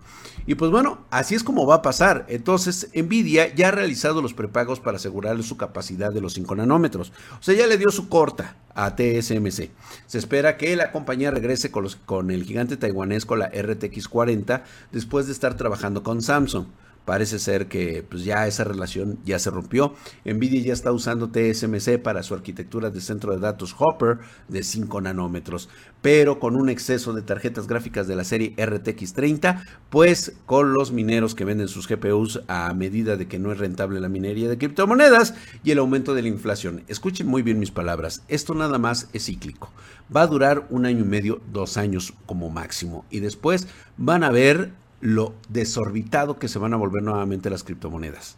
Y 0.48 0.56
pues 0.56 0.72
bueno, 0.72 1.06
así 1.12 1.36
es 1.36 1.44
como 1.44 1.66
va 1.66 1.76
a 1.76 1.82
pasar. 1.82 2.26
Entonces, 2.30 2.90
Nvidia 2.94 3.54
ya 3.54 3.70
ha 3.70 3.72
realizado 3.72 4.22
los 4.22 4.34
prepagos 4.34 4.80
para 4.80 4.98
asegurarle 4.98 5.44
su 5.44 5.58
capacidad 5.58 6.12
de 6.12 6.22
los 6.22 6.34
5 6.34 6.56
nanómetros. 6.56 7.12
O 7.40 7.44
sea, 7.44 7.56
ya 7.56 7.68
le 7.68 7.78
dio 7.78 7.90
su 7.90 8.10
corta 8.10 8.56
a 8.74 8.96
TSMC. 8.96 9.70
Se 10.06 10.18
espera 10.18 10.58
que 10.58 10.76
la 10.76 10.92
compañía 10.92 11.32
regrese 11.32 11.72
con, 11.72 11.84
los, 11.84 11.96
con 11.96 12.32
el 12.32 12.44
gigante 12.44 12.78
taiwanés 12.78 13.26
con 13.26 13.40
la 13.40 13.48
RTX 13.50 14.08
40 14.08 14.64
después 14.92 15.28
de 15.28 15.32
estar 15.32 15.56
trabajando 15.56 16.04
con 16.04 16.22
Samsung. 16.22 16.66
Parece 17.06 17.38
ser 17.38 17.68
que 17.68 18.04
pues 18.08 18.24
ya 18.24 18.48
esa 18.48 18.64
relación 18.64 19.20
ya 19.24 19.38
se 19.38 19.52
rompió. 19.52 19.94
Nvidia 20.26 20.62
ya 20.62 20.74
está 20.74 20.92
usando 20.92 21.30
TSMC 21.30 22.00
para 22.02 22.24
su 22.24 22.34
arquitectura 22.34 22.90
de 22.90 23.00
centro 23.00 23.34
de 23.34 23.40
datos 23.40 23.76
Hopper 23.78 24.18
de 24.48 24.64
5 24.64 25.02
nanómetros, 25.02 25.70
pero 26.02 26.40
con 26.40 26.56
un 26.56 26.70
exceso 26.70 27.14
de 27.14 27.22
tarjetas 27.22 27.68
gráficas 27.68 28.08
de 28.08 28.16
la 28.16 28.24
serie 28.24 28.56
RTX 28.58 29.14
30, 29.14 29.64
pues 29.90 30.34
con 30.46 30.74
los 30.74 30.92
mineros 30.92 31.36
que 31.36 31.46
venden 31.46 31.68
sus 31.68 31.88
GPUs 31.88 32.42
a 32.48 32.74
medida 32.74 33.18
de 33.18 33.28
que 33.28 33.40
no 33.40 33.52
es 33.52 33.60
rentable 33.60 34.00
la 34.00 34.10
minería 34.10 34.50
de 34.50 34.58
criptomonedas 34.58 35.36
y 35.64 35.72
el 35.72 35.78
aumento 35.78 36.16
de 36.16 36.24
la 36.24 36.28
inflación. 36.28 36.84
Escuchen 36.88 37.28
muy 37.28 37.44
bien 37.44 37.60
mis 37.60 37.72
palabras, 37.72 38.24
esto 38.28 38.56
nada 38.56 38.80
más 38.80 39.10
es 39.14 39.26
cíclico. 39.26 39.72
Va 40.16 40.22
a 40.22 40.28
durar 40.28 40.68
un 40.70 40.86
año 40.86 41.02
y 41.02 41.08
medio, 41.08 41.42
dos 41.52 41.78
años 41.78 42.14
como 42.26 42.50
máximo 42.50 43.06
y 43.10 43.20
después 43.20 43.68
van 43.98 44.24
a 44.24 44.32
ver 44.32 44.72
lo 45.06 45.36
desorbitado 45.50 46.40
que 46.40 46.48
se 46.48 46.58
van 46.58 46.74
a 46.74 46.78
volver 46.78 47.04
nuevamente 47.04 47.52
las 47.52 47.64
criptomonedas. 47.64 48.38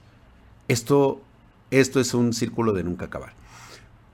Esto, 0.67 1.21
esto 1.71 2.01
es 2.01 2.13
un 2.13 2.33
círculo 2.33 2.74
de 2.74 2.83
nunca 2.83 3.05
acabar. 3.05 3.31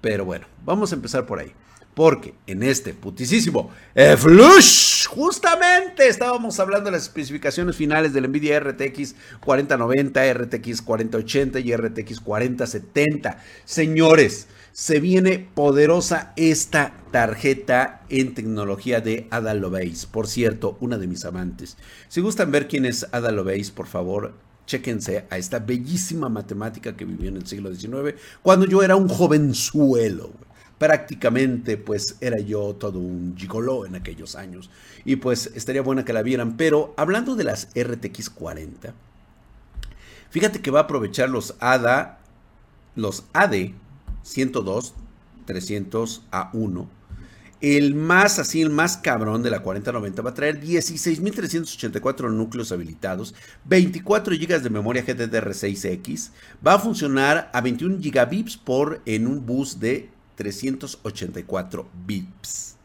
Pero 0.02 0.24
bueno, 0.24 0.46
vamos 0.64 0.92
a 0.92 0.96
empezar 0.96 1.26
por 1.26 1.40
ahí. 1.40 1.52
Porque 1.96 2.34
en 2.48 2.64
este 2.64 2.94
putisísimo 2.94 3.72
Flush, 4.18 5.06
justamente 5.08 6.08
estábamos 6.08 6.60
hablando 6.60 6.86
de 6.86 6.94
las 6.94 7.04
especificaciones 7.04 7.76
finales 7.76 8.14
del 8.14 8.28
Nvidia 8.30 8.60
RTX 8.60 9.16
4090, 9.40 10.34
RTX 10.34 10.82
4080 10.82 11.60
y 11.60 11.76
RTX 11.76 12.20
4070. 12.20 13.38
Señores, 13.66 14.48
se 14.74 15.00
viene 15.00 15.38
poderosa 15.54 16.34
esta 16.36 16.94
tarjeta 17.12 18.02
en 18.10 18.34
tecnología 18.34 19.02
de 19.02 19.28
Ada 19.30 19.54
Lovelace. 19.54 20.08
Por 20.08 20.26
cierto, 20.26 20.78
una 20.82 20.98
de 20.98 21.06
mis 21.06 21.26
amantes. 21.26 21.78
Si 22.08 22.22
gustan 22.22 22.52
ver 22.52 22.68
quién 22.68 22.86
es 22.86 23.08
Ada 23.12 23.32
Lovelace, 23.32 23.72
por 23.72 23.86
favor, 23.86 24.34
chéquense 24.66 25.28
a 25.30 25.38
esta 25.38 25.60
bellísima 25.60 26.28
matemática 26.28 26.98
que 26.98 27.06
vivió 27.06 27.30
en 27.30 27.38
el 27.38 27.46
siglo 27.46 27.72
XIX, 27.74 28.20
cuando 28.42 28.66
yo 28.66 28.82
era 28.82 28.96
un 28.96 29.08
jovenzuelo. 29.08 30.32
Prácticamente, 30.80 31.78
pues 31.78 32.18
era 32.20 32.40
yo 32.40 32.74
todo 32.74 32.98
un 32.98 33.36
gigoló 33.38 33.86
en 33.86 33.94
aquellos 33.94 34.36
años. 34.36 34.72
Y 35.06 35.18
pues 35.18 35.52
estaría 35.54 35.84
buena 35.84 36.04
que 36.04 36.14
la 36.14 36.24
vieran. 36.24 36.58
Pero 36.58 36.96
hablando 36.98 37.36
de 37.36 37.44
las 37.44 37.70
RTX 37.76 38.32
40, 38.32 38.92
fíjate 40.32 40.62
que 40.62 40.72
va 40.72 40.80
a 40.80 40.84
aprovechar 40.84 41.30
los 41.30 41.56
ADA, 41.60 42.18
los 42.96 43.26
AD 43.34 43.54
102, 44.24 44.94
300 45.46 46.24
a 46.32 46.50
1. 46.54 46.90
El 47.62 47.96
más, 47.96 48.40
así, 48.40 48.62
el 48.62 48.70
más 48.70 48.98
cabrón 48.98 49.42
de 49.42 49.50
la 49.50 49.62
4090 49.62 50.22
va 50.22 50.32
a 50.32 50.34
traer 50.34 50.60
16.384 50.60 52.30
núcleos 52.30 52.74
habilitados, 52.74 53.34
24 53.64 54.36
GB 54.36 54.62
de 54.62 54.70
memoria 54.70 55.06
GDDR6X, 55.06 56.32
va 56.66 56.74
a 56.74 56.80
funcionar 56.80 57.50
a 57.54 57.62
21 57.62 58.02
gigabits 58.02 58.58
por 58.58 59.02
en 59.06 59.28
un 59.28 59.46
bus 59.46 59.80
de 59.80 60.10
384 60.36 61.88
bits. 62.06 62.76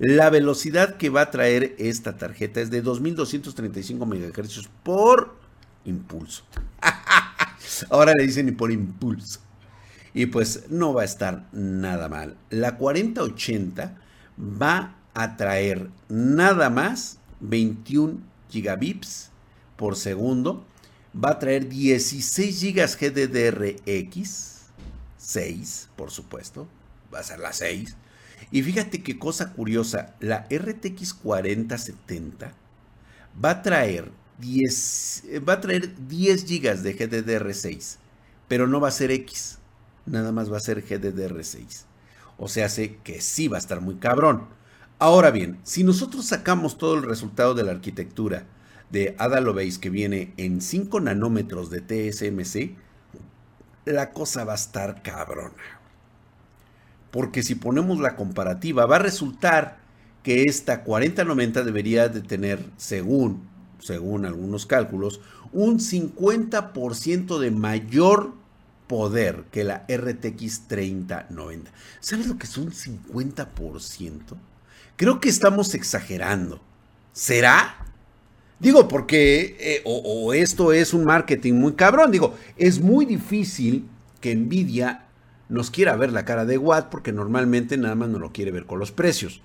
La 0.00 0.30
velocidad 0.30 0.96
que 0.96 1.08
va 1.08 1.20
a 1.20 1.30
traer 1.30 1.76
esta 1.78 2.16
tarjeta 2.16 2.60
es 2.60 2.70
de 2.70 2.82
2235 2.82 4.04
MHz 4.04 4.68
por 4.82 5.36
impulso. 5.84 6.42
Ahora 7.88 8.14
le 8.14 8.26
dicen 8.26 8.56
por 8.56 8.72
impulso. 8.72 9.38
Y 10.14 10.26
pues 10.26 10.64
no 10.68 10.92
va 10.92 11.02
a 11.02 11.06
estar 11.06 11.48
nada 11.52 12.08
mal. 12.08 12.36
La 12.50 12.76
4080 12.76 13.98
va 14.38 14.96
a 15.14 15.36
traer 15.36 15.88
nada 16.08 16.70
más 16.70 17.18
21 17.40 18.20
gigabits 18.50 19.30
por 19.76 19.96
segundo. 19.96 20.64
Va 21.14 21.30
a 21.30 21.38
traer 21.38 21.68
16 21.68 22.60
gigas 22.60 22.98
GDDRX. 22.98 24.52
6, 25.18 25.88
por 25.96 26.10
supuesto. 26.10 26.66
Va 27.12 27.20
a 27.20 27.22
ser 27.22 27.38
la 27.38 27.52
6. 27.52 27.96
Y 28.50 28.62
fíjate 28.62 29.02
qué 29.02 29.18
cosa 29.18 29.52
curiosa. 29.52 30.14
La 30.20 30.46
RTX 30.50 31.14
4070 31.14 32.52
va 33.42 33.50
a 33.50 33.62
traer 33.62 34.10
10, 34.38 35.24
va 35.48 35.54
a 35.54 35.60
traer 35.60 35.94
10 36.06 36.44
gigas 36.44 36.82
de 36.82 36.96
GDDR6. 36.96 37.96
Pero 38.48 38.66
no 38.66 38.80
va 38.80 38.88
a 38.88 38.92
ser 38.92 39.10
X. 39.10 39.58
Nada 40.06 40.32
más 40.32 40.52
va 40.52 40.56
a 40.56 40.60
ser 40.60 40.84
GDDR6. 40.84 41.84
O 42.38 42.48
sea, 42.48 42.68
sé 42.68 42.96
que 43.04 43.20
sí 43.20 43.48
va 43.48 43.56
a 43.56 43.60
estar 43.60 43.80
muy 43.80 43.96
cabrón. 43.96 44.44
Ahora 44.98 45.30
bien, 45.30 45.58
si 45.62 45.84
nosotros 45.84 46.26
sacamos 46.26 46.78
todo 46.78 46.94
el 46.94 47.02
resultado 47.02 47.54
de 47.54 47.64
la 47.64 47.72
arquitectura 47.72 48.44
de 48.90 49.14
Ada 49.18 49.40
Lovelace 49.40 49.80
que 49.80 49.90
viene 49.90 50.32
en 50.36 50.60
5 50.60 51.00
nanómetros 51.00 51.70
de 51.70 51.80
TSMC, 51.80 52.76
la 53.84 54.10
cosa 54.10 54.44
va 54.44 54.52
a 54.52 54.56
estar 54.56 55.02
cabrona. 55.02 55.80
Porque 57.10 57.42
si 57.42 57.54
ponemos 57.54 58.00
la 58.00 58.16
comparativa, 58.16 58.86
va 58.86 58.96
a 58.96 59.00
resultar 59.00 59.78
que 60.22 60.44
esta 60.44 60.84
4090 60.84 61.64
debería 61.64 62.08
de 62.08 62.20
tener, 62.20 62.64
según, 62.76 63.48
según 63.80 64.24
algunos 64.24 64.66
cálculos, 64.66 65.20
un 65.52 65.78
50% 65.78 67.38
de 67.38 67.50
mayor 67.50 68.34
poder 68.92 69.44
que 69.50 69.64
la 69.64 69.86
RTX 69.88 70.68
3090. 70.68 71.70
¿Sabes 72.00 72.26
lo 72.26 72.36
que 72.36 72.44
es 72.44 72.58
un 72.58 72.70
50%? 72.70 74.20
Creo 74.96 75.18
que 75.18 75.30
estamos 75.30 75.72
exagerando. 75.72 76.60
¿Será? 77.14 77.86
Digo, 78.60 78.88
porque 78.88 79.56
eh, 79.58 79.80
o, 79.86 80.34
esto 80.34 80.74
es 80.74 80.92
un 80.92 81.06
marketing 81.06 81.54
muy 81.54 81.72
cabrón. 81.72 82.10
Digo, 82.10 82.34
es 82.58 82.80
muy 82.80 83.06
difícil 83.06 83.88
que 84.20 84.34
Nvidia 84.36 85.06
nos 85.48 85.70
quiera 85.70 85.96
ver 85.96 86.12
la 86.12 86.26
cara 86.26 86.44
de 86.44 86.58
Watt 86.58 86.90
porque 86.90 87.12
normalmente 87.12 87.78
nada 87.78 87.94
más 87.94 88.10
no 88.10 88.18
lo 88.18 88.30
quiere 88.30 88.50
ver 88.50 88.66
con 88.66 88.78
los 88.78 88.92
precios. 88.92 89.40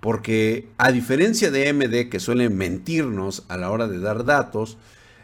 Porque 0.00 0.70
a 0.76 0.90
diferencia 0.90 1.52
de 1.52 1.68
AMD 1.68 2.10
que 2.10 2.18
suelen 2.18 2.56
mentirnos 2.56 3.44
a 3.46 3.56
la 3.56 3.70
hora 3.70 3.86
de 3.86 4.00
dar 4.00 4.24
datos, 4.24 4.76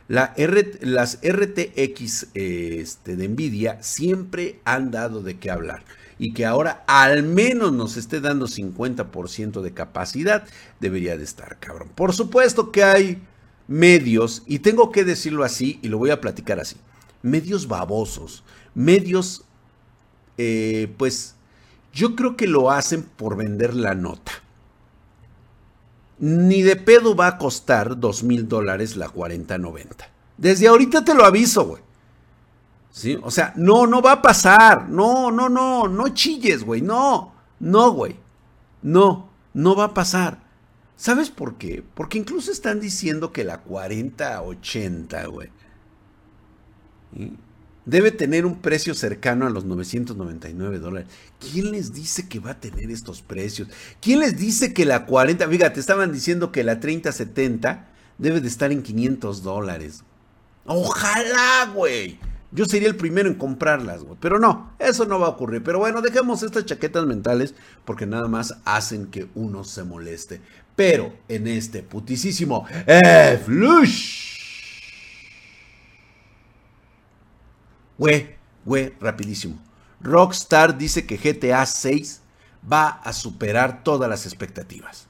la 0.08 0.34
las 0.80 1.18
RTX 1.22 2.28
este, 2.34 3.16
de 3.16 3.28
Nvidia 3.28 3.82
siempre 3.82 4.60
han 4.64 4.90
dado 4.90 5.22
de 5.22 5.38
qué 5.38 5.50
hablar 5.50 5.84
y 6.18 6.32
que 6.32 6.44
ahora 6.46 6.84
al 6.86 7.22
menos 7.22 7.72
nos 7.72 7.96
esté 7.96 8.20
dando 8.20 8.46
50% 8.46 9.60
de 9.60 9.72
capacidad, 9.72 10.44
debería 10.80 11.16
de 11.16 11.24
estar, 11.24 11.58
cabrón. 11.60 11.90
Por 11.94 12.12
supuesto 12.12 12.72
que 12.72 12.82
hay 12.82 13.22
medios, 13.68 14.42
y 14.46 14.58
tengo 14.58 14.90
que 14.90 15.04
decirlo 15.04 15.44
así, 15.44 15.78
y 15.82 15.88
lo 15.88 15.98
voy 15.98 16.10
a 16.10 16.20
platicar 16.20 16.58
así, 16.58 16.76
medios 17.22 17.68
babosos, 17.68 18.42
medios, 18.74 19.44
eh, 20.38 20.92
pues, 20.96 21.36
yo 21.92 22.16
creo 22.16 22.36
que 22.36 22.46
lo 22.46 22.70
hacen 22.70 23.02
por 23.02 23.36
vender 23.36 23.74
la 23.74 23.94
nota. 23.94 24.32
Ni 26.18 26.62
de 26.62 26.76
pedo 26.76 27.14
va 27.14 27.28
a 27.28 27.38
costar 27.38 27.98
dos 27.98 28.22
mil 28.22 28.48
dólares 28.48 28.96
la 28.96 29.08
4090. 29.08 30.10
Desde 30.36 30.68
ahorita 30.68 31.04
te 31.04 31.14
lo 31.14 31.24
aviso, 31.24 31.66
güey. 31.66 31.82
O 33.22 33.30
sea, 33.30 33.52
no, 33.56 33.86
no 33.86 34.02
va 34.02 34.12
a 34.12 34.22
pasar. 34.22 34.88
No, 34.88 35.30
no, 35.30 35.48
no, 35.48 35.86
no 35.86 36.08
chilles, 36.08 36.64
güey. 36.64 36.82
No, 36.82 37.32
no, 37.60 37.92
güey. 37.92 38.16
No, 38.82 39.28
no 39.54 39.76
va 39.76 39.84
a 39.84 39.94
pasar. 39.94 40.48
¿Sabes 40.96 41.30
por 41.30 41.54
qué? 41.58 41.84
Porque 41.94 42.18
incluso 42.18 42.50
están 42.50 42.80
diciendo 42.80 43.32
que 43.32 43.44
la 43.44 43.60
4080, 43.60 45.26
güey, 45.26 45.48
debe 47.88 48.10
tener 48.12 48.44
un 48.44 48.60
precio 48.60 48.94
cercano 48.94 49.46
a 49.46 49.50
los 49.50 49.64
999 49.64 50.78
dólares. 50.78 51.08
¿Quién 51.40 51.70
les 51.72 51.94
dice 51.94 52.28
que 52.28 52.38
va 52.38 52.50
a 52.50 52.60
tener 52.60 52.90
estos 52.90 53.22
precios? 53.22 53.68
¿Quién 54.00 54.20
les 54.20 54.36
dice 54.36 54.74
que 54.74 54.84
la 54.84 55.06
40, 55.06 55.48
fíjate, 55.48 55.80
estaban 55.80 56.12
diciendo 56.12 56.52
que 56.52 56.64
la 56.64 56.80
3070 56.80 57.88
debe 58.18 58.42
de 58.42 58.48
estar 58.48 58.72
en 58.72 58.82
500 58.82 59.42
dólares? 59.42 60.04
Ojalá, 60.66 61.72
güey. 61.74 62.18
Yo 62.52 62.66
sería 62.66 62.88
el 62.88 62.96
primero 62.96 63.26
en 63.26 63.36
comprarlas, 63.36 64.02
güey. 64.02 64.18
Pero 64.20 64.38
no, 64.38 64.74
eso 64.78 65.06
no 65.06 65.18
va 65.18 65.28
a 65.28 65.30
ocurrir. 65.30 65.62
Pero 65.62 65.78
bueno, 65.78 66.02
dejemos 66.02 66.42
estas 66.42 66.66
chaquetas 66.66 67.06
mentales 67.06 67.54
porque 67.86 68.04
nada 68.04 68.28
más 68.28 68.54
hacen 68.66 69.06
que 69.06 69.28
uno 69.34 69.64
se 69.64 69.84
moleste. 69.84 70.42
Pero 70.76 71.14
en 71.28 71.46
este 71.46 71.82
putisísimo 71.82 72.66
Flush. 73.46 74.37
Güey, 77.98 78.36
güey, 78.64 78.94
rapidísimo. 79.00 79.60
Rockstar 80.00 80.78
dice 80.78 81.06
que 81.06 81.16
GTA 81.16 81.66
6 81.66 82.22
va 82.70 82.88
a 82.88 83.12
superar 83.12 83.82
todas 83.82 84.08
las 84.08 84.24
expectativas. 84.24 85.08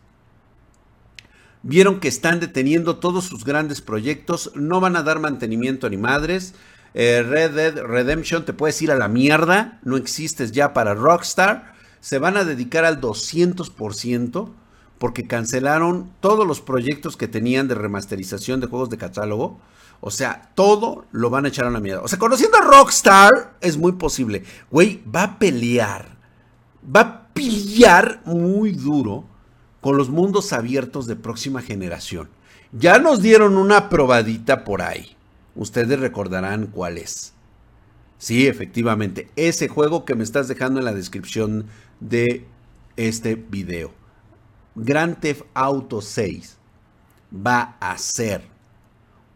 Vieron 1.63 2.01
que 2.01 2.09
están 2.09 2.41
deteniendo 2.41 2.97
todos 2.97 3.25
sus 3.25 3.45
grandes 3.45 3.81
proyectos, 3.81 4.53
no 4.55 4.81
van 4.81 4.97
a 4.97 5.03
dar 5.03 5.21
mantenimiento 5.21 5.91
ni 5.91 5.97
madres, 5.97 6.55
eh, 6.95 7.23
Red 7.23 7.53
Dead 7.53 7.83
Redemption 7.85 8.45
te 8.45 8.53
puedes 8.53 8.81
ir 8.83 8.91
a 8.91 8.97
la 8.97 9.09
mierda, 9.09 9.79
no 9.85 9.97
existes 9.97 10.53
ya 10.53 10.73
para 10.73 10.95
Rockstar. 10.95 11.75
Se 12.01 12.19
van 12.19 12.37
a 12.37 12.45
dedicar 12.45 12.85
al 12.85 13.01
200% 13.01 14.51
porque 14.99 15.27
cancelaron 15.27 16.11
todos 16.21 16.47
los 16.47 16.61
proyectos 16.61 17.17
que 17.17 17.29
tenían 17.29 17.69
de 17.69 17.75
remasterización 17.75 18.61
de 18.61 18.67
juegos 18.67 18.91
de 18.91 18.99
catálogo. 18.99 19.61
O 20.01 20.11
sea, 20.11 20.53
todo 20.55 21.07
lo 21.11 21.31
van 21.31 21.45
a 21.45 21.49
echar 21.49 21.67
a 21.67 21.71
la 21.71 21.81
mierda. 21.81 22.03
O 22.03 22.09
sea, 22.09 22.19
conociendo 22.19 22.59
a 22.59 22.63
Rockstar, 22.63 23.57
es 23.61 23.77
muy 23.77 23.93
posible. 23.93 24.45
Güey, 24.71 25.03
va 25.05 25.25
a 25.25 25.39
pelear. 25.39 26.17
Va 26.85 27.01
a 27.01 27.29
pelear 27.35 28.23
muy 28.25 28.73
duro 28.73 29.25
con 29.81 29.97
los 29.97 30.09
mundos 30.09 30.53
abiertos 30.53 31.07
de 31.07 31.17
próxima 31.17 31.63
generación. 31.63 32.29
Ya 32.73 32.99
nos 32.99 33.23
dieron 33.23 33.57
una 33.57 33.89
probadita 33.89 34.65
por 34.65 34.83
ahí. 34.83 35.17
Ustedes 35.57 35.99
recordarán 35.99 36.67
cuál 36.67 36.99
es. 36.99 37.33
Sí, 38.19 38.47
efectivamente, 38.47 39.31
ese 39.37 39.69
juego 39.69 40.05
que 40.05 40.15
me 40.15 40.25
estás 40.25 40.49
dejando 40.49 40.79
en 40.79 40.85
la 40.85 40.95
descripción 40.95 41.67
de 42.01 42.47
este 42.97 43.35
video. 43.37 43.93
Grand 44.75 45.19
Theft 45.19 45.43
Auto 45.55 46.01
6 46.01 46.57
va 47.35 47.77
a 47.81 47.97
ser 47.99 48.58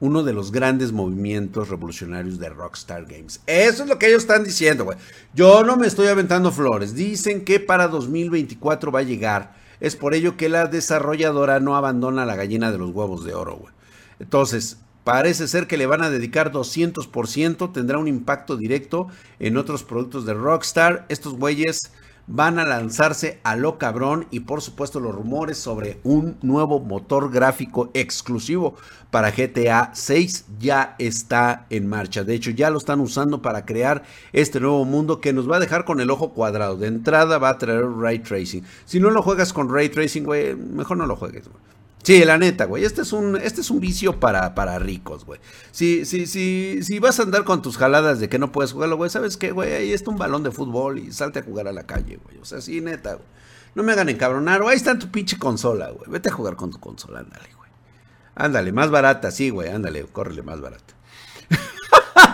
uno 0.02 0.24
de 0.24 0.32
los 0.32 0.50
grandes 0.50 0.90
movimientos 0.90 1.68
revolucionarios 1.68 2.40
de 2.40 2.48
Rockstar 2.48 3.04
Games. 3.04 3.40
Eso 3.46 3.84
es 3.84 3.88
lo 3.88 4.00
que 4.00 4.08
ellos 4.08 4.22
están 4.22 4.42
diciendo, 4.42 4.82
güey. 4.82 4.98
Yo 5.32 5.62
no 5.62 5.76
me 5.76 5.86
estoy 5.86 6.08
aventando 6.08 6.50
flores. 6.50 6.96
Dicen 6.96 7.44
que 7.44 7.60
para 7.60 7.86
2024 7.86 8.90
va 8.90 8.98
a 8.98 9.04
llegar. 9.04 9.54
Es 9.78 9.94
por 9.94 10.14
ello 10.14 10.36
que 10.36 10.48
la 10.48 10.66
desarrolladora 10.66 11.60
no 11.60 11.76
abandona 11.76 12.26
la 12.26 12.34
gallina 12.34 12.72
de 12.72 12.78
los 12.78 12.90
huevos 12.90 13.24
de 13.24 13.34
oro, 13.34 13.58
güey. 13.58 13.72
Entonces, 14.18 14.78
Parece 15.04 15.48
ser 15.48 15.66
que 15.66 15.76
le 15.76 15.86
van 15.86 16.02
a 16.02 16.10
dedicar 16.10 16.52
200%, 16.52 17.72
tendrá 17.72 17.98
un 17.98 18.06
impacto 18.06 18.56
directo 18.56 19.08
en 19.40 19.56
otros 19.56 19.82
productos 19.82 20.26
de 20.26 20.32
Rockstar. 20.32 21.06
Estos 21.08 21.34
güeyes 21.34 21.90
van 22.26 22.58
a 22.58 22.64
lanzarse 22.64 23.40
a 23.42 23.56
lo 23.56 23.78
cabrón 23.78 24.26
y 24.30 24.40
por 24.40 24.62
supuesto 24.62 25.00
los 25.00 25.14
rumores 25.14 25.58
sobre 25.58 25.98
un 26.04 26.36
nuevo 26.42 26.80
motor 26.80 27.30
gráfico 27.30 27.90
exclusivo 27.94 28.76
para 29.10 29.30
GTA 29.30 29.90
6 29.92 30.46
ya 30.58 30.96
está 30.98 31.66
en 31.70 31.86
marcha. 31.86 32.24
De 32.24 32.34
hecho 32.34 32.50
ya 32.50 32.70
lo 32.70 32.78
están 32.78 33.00
usando 33.00 33.42
para 33.42 33.66
crear 33.66 34.02
este 34.32 34.60
nuevo 34.60 34.84
mundo 34.84 35.20
que 35.20 35.32
nos 35.32 35.50
va 35.50 35.56
a 35.56 35.60
dejar 35.60 35.84
con 35.84 36.00
el 36.00 36.10
ojo 36.10 36.32
cuadrado. 36.32 36.76
De 36.76 36.86
entrada 36.86 37.38
va 37.38 37.50
a 37.50 37.58
traer 37.58 37.84
ray 37.84 38.20
tracing. 38.20 38.64
Si 38.84 39.00
no 39.00 39.10
lo 39.10 39.22
juegas 39.22 39.52
con 39.52 39.68
ray 39.68 39.88
tracing, 39.88 40.24
güey, 40.24 40.54
mejor 40.54 40.96
no 40.96 41.06
lo 41.06 41.16
juegues. 41.16 41.44
Sí, 42.02 42.24
la 42.24 42.36
neta, 42.36 42.64
güey. 42.64 42.84
Este 42.84 43.02
es 43.02 43.12
un, 43.12 43.36
este 43.36 43.60
es 43.60 43.70
un 43.70 43.78
vicio 43.78 44.18
para, 44.18 44.54
para 44.56 44.78
ricos, 44.80 45.24
güey. 45.24 45.38
Si, 45.70 46.04
si, 46.04 46.26
si, 46.26 46.80
si 46.82 46.98
vas 46.98 47.20
a 47.20 47.22
andar 47.22 47.44
con 47.44 47.62
tus 47.62 47.76
jaladas 47.76 48.18
de 48.18 48.28
que 48.28 48.40
no 48.40 48.50
puedes 48.50 48.72
jugarlo, 48.72 48.96
güey, 48.96 49.08
¿sabes 49.08 49.36
qué, 49.36 49.52
güey? 49.52 49.72
Ahí 49.72 49.92
está 49.92 50.10
un 50.10 50.18
balón 50.18 50.42
de 50.42 50.50
fútbol 50.50 50.98
y 50.98 51.12
salte 51.12 51.38
a 51.38 51.42
jugar 51.42 51.68
a 51.68 51.72
la 51.72 51.86
calle, 51.86 52.18
güey. 52.24 52.38
O 52.38 52.44
sea, 52.44 52.60
sí, 52.60 52.80
neta, 52.80 53.14
güey. 53.14 53.26
No 53.74 53.84
me 53.84 53.92
hagan 53.92 54.08
encabronar, 54.08 54.62
güey. 54.62 54.72
Ahí 54.72 54.76
está 54.76 54.98
tu 54.98 55.10
pinche 55.10 55.38
consola, 55.38 55.90
güey. 55.90 56.10
Vete 56.10 56.28
a 56.28 56.32
jugar 56.32 56.56
con 56.56 56.70
tu 56.70 56.80
consola, 56.80 57.20
ándale, 57.20 57.48
güey. 57.56 57.70
Ándale, 58.34 58.72
más 58.72 58.90
barata, 58.90 59.30
sí, 59.30 59.50
güey. 59.50 59.68
Ándale, 59.68 60.04
córrele 60.04 60.42
más 60.42 60.60
barata. 60.60 60.91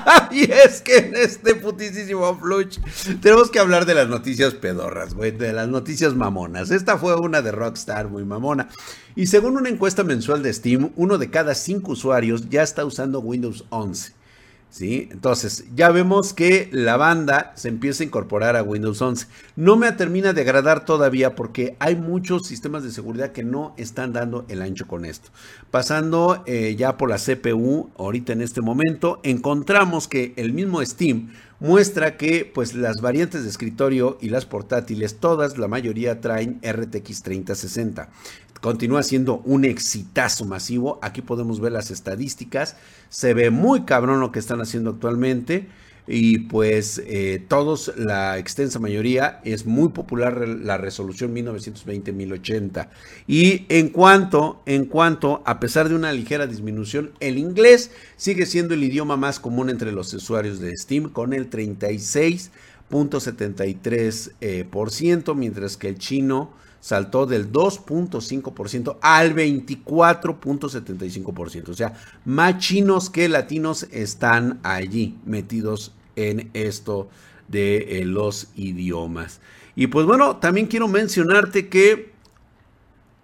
y 0.30 0.50
es 0.50 0.80
que 0.80 0.98
en 0.98 1.16
este 1.16 1.54
putísimo 1.54 2.38
fluch 2.38 2.78
tenemos 3.20 3.50
que 3.50 3.58
hablar 3.58 3.86
de 3.86 3.94
las 3.94 4.08
noticias 4.08 4.54
pedorras, 4.54 5.14
güey, 5.14 5.30
de 5.30 5.52
las 5.52 5.68
noticias 5.68 6.14
mamonas. 6.14 6.70
Esta 6.70 6.98
fue 6.98 7.16
una 7.16 7.42
de 7.42 7.52
Rockstar 7.52 8.08
muy 8.08 8.24
mamona. 8.24 8.68
Y 9.16 9.26
según 9.26 9.56
una 9.56 9.68
encuesta 9.68 10.04
mensual 10.04 10.42
de 10.42 10.52
Steam, 10.52 10.92
uno 10.96 11.18
de 11.18 11.30
cada 11.30 11.54
cinco 11.54 11.92
usuarios 11.92 12.48
ya 12.48 12.62
está 12.62 12.84
usando 12.84 13.20
Windows 13.20 13.64
11. 13.70 14.17
¿Sí? 14.70 15.08
Entonces, 15.10 15.64
ya 15.74 15.90
vemos 15.90 16.34
que 16.34 16.68
la 16.72 16.98
banda 16.98 17.52
se 17.56 17.68
empieza 17.68 18.02
a 18.02 18.06
incorporar 18.06 18.54
a 18.54 18.62
Windows 18.62 19.00
11. 19.00 19.26
No 19.56 19.76
me 19.76 19.90
termina 19.92 20.34
de 20.34 20.42
agradar 20.42 20.84
todavía 20.84 21.34
porque 21.34 21.76
hay 21.78 21.96
muchos 21.96 22.46
sistemas 22.46 22.82
de 22.82 22.92
seguridad 22.92 23.32
que 23.32 23.44
no 23.44 23.74
están 23.78 24.12
dando 24.12 24.44
el 24.48 24.60
ancho 24.60 24.86
con 24.86 25.06
esto. 25.06 25.30
Pasando 25.70 26.42
eh, 26.46 26.76
ya 26.76 26.98
por 26.98 27.08
la 27.08 27.16
CPU, 27.16 27.90
ahorita 27.96 28.34
en 28.34 28.42
este 28.42 28.60
momento, 28.60 29.20
encontramos 29.22 30.06
que 30.06 30.34
el 30.36 30.52
mismo 30.52 30.84
Steam 30.84 31.30
muestra 31.60 32.16
que 32.16 32.50
pues 32.52 32.74
las 32.74 33.00
variantes 33.00 33.42
de 33.42 33.50
escritorio 33.50 34.18
y 34.20 34.28
las 34.28 34.46
portátiles, 34.46 35.18
todas, 35.18 35.58
la 35.58 35.68
mayoría 35.68 36.20
traen 36.20 36.60
RTX 36.62 37.22
3060 37.22 38.10
continúa 38.60 39.02
siendo 39.02 39.38
un 39.44 39.64
exitazo 39.64 40.44
masivo. 40.44 40.98
Aquí 41.02 41.22
podemos 41.22 41.60
ver 41.60 41.72
las 41.72 41.90
estadísticas. 41.90 42.76
Se 43.08 43.34
ve 43.34 43.50
muy 43.50 43.82
cabrón 43.82 44.20
lo 44.20 44.32
que 44.32 44.38
están 44.38 44.60
haciendo 44.60 44.90
actualmente. 44.90 45.68
Y 46.10 46.38
pues 46.38 47.02
eh, 47.06 47.44
todos, 47.48 47.92
la 47.96 48.38
extensa 48.38 48.78
mayoría, 48.78 49.42
es 49.44 49.66
muy 49.66 49.90
popular 49.90 50.48
la 50.48 50.78
resolución 50.78 51.34
1920-1080. 51.34 52.88
Y 53.26 53.66
en 53.68 53.90
cuanto, 53.90 54.62
en 54.64 54.86
cuanto, 54.86 55.42
a 55.44 55.60
pesar 55.60 55.90
de 55.90 55.94
una 55.94 56.10
ligera 56.12 56.46
disminución, 56.46 57.10
el 57.20 57.36
inglés 57.36 57.90
sigue 58.16 58.46
siendo 58.46 58.72
el 58.72 58.84
idioma 58.84 59.18
más 59.18 59.38
común 59.38 59.68
entre 59.68 59.92
los 59.92 60.14
usuarios 60.14 60.60
de 60.60 60.74
Steam 60.78 61.10
con 61.10 61.34
el 61.34 61.50
36.73%, 61.50 64.30
eh, 64.40 65.34
mientras 65.36 65.76
que 65.76 65.88
el 65.88 65.98
chino 65.98 66.54
saltó 66.80 67.26
del 67.26 67.52
2.5% 67.52 68.96
al 69.02 69.34
24.75%. 69.34 71.68
O 71.68 71.74
sea, 71.74 71.92
más 72.24 72.56
chinos 72.58 73.10
que 73.10 73.28
latinos 73.28 73.86
están 73.90 74.58
allí 74.62 75.18
metidos 75.26 75.92
en 76.18 76.50
esto 76.54 77.08
de 77.48 78.00
eh, 78.00 78.04
los 78.04 78.48
idiomas. 78.54 79.40
Y 79.76 79.86
pues 79.86 80.06
bueno, 80.06 80.36
también 80.36 80.66
quiero 80.66 80.88
mencionarte 80.88 81.68
que 81.68 82.12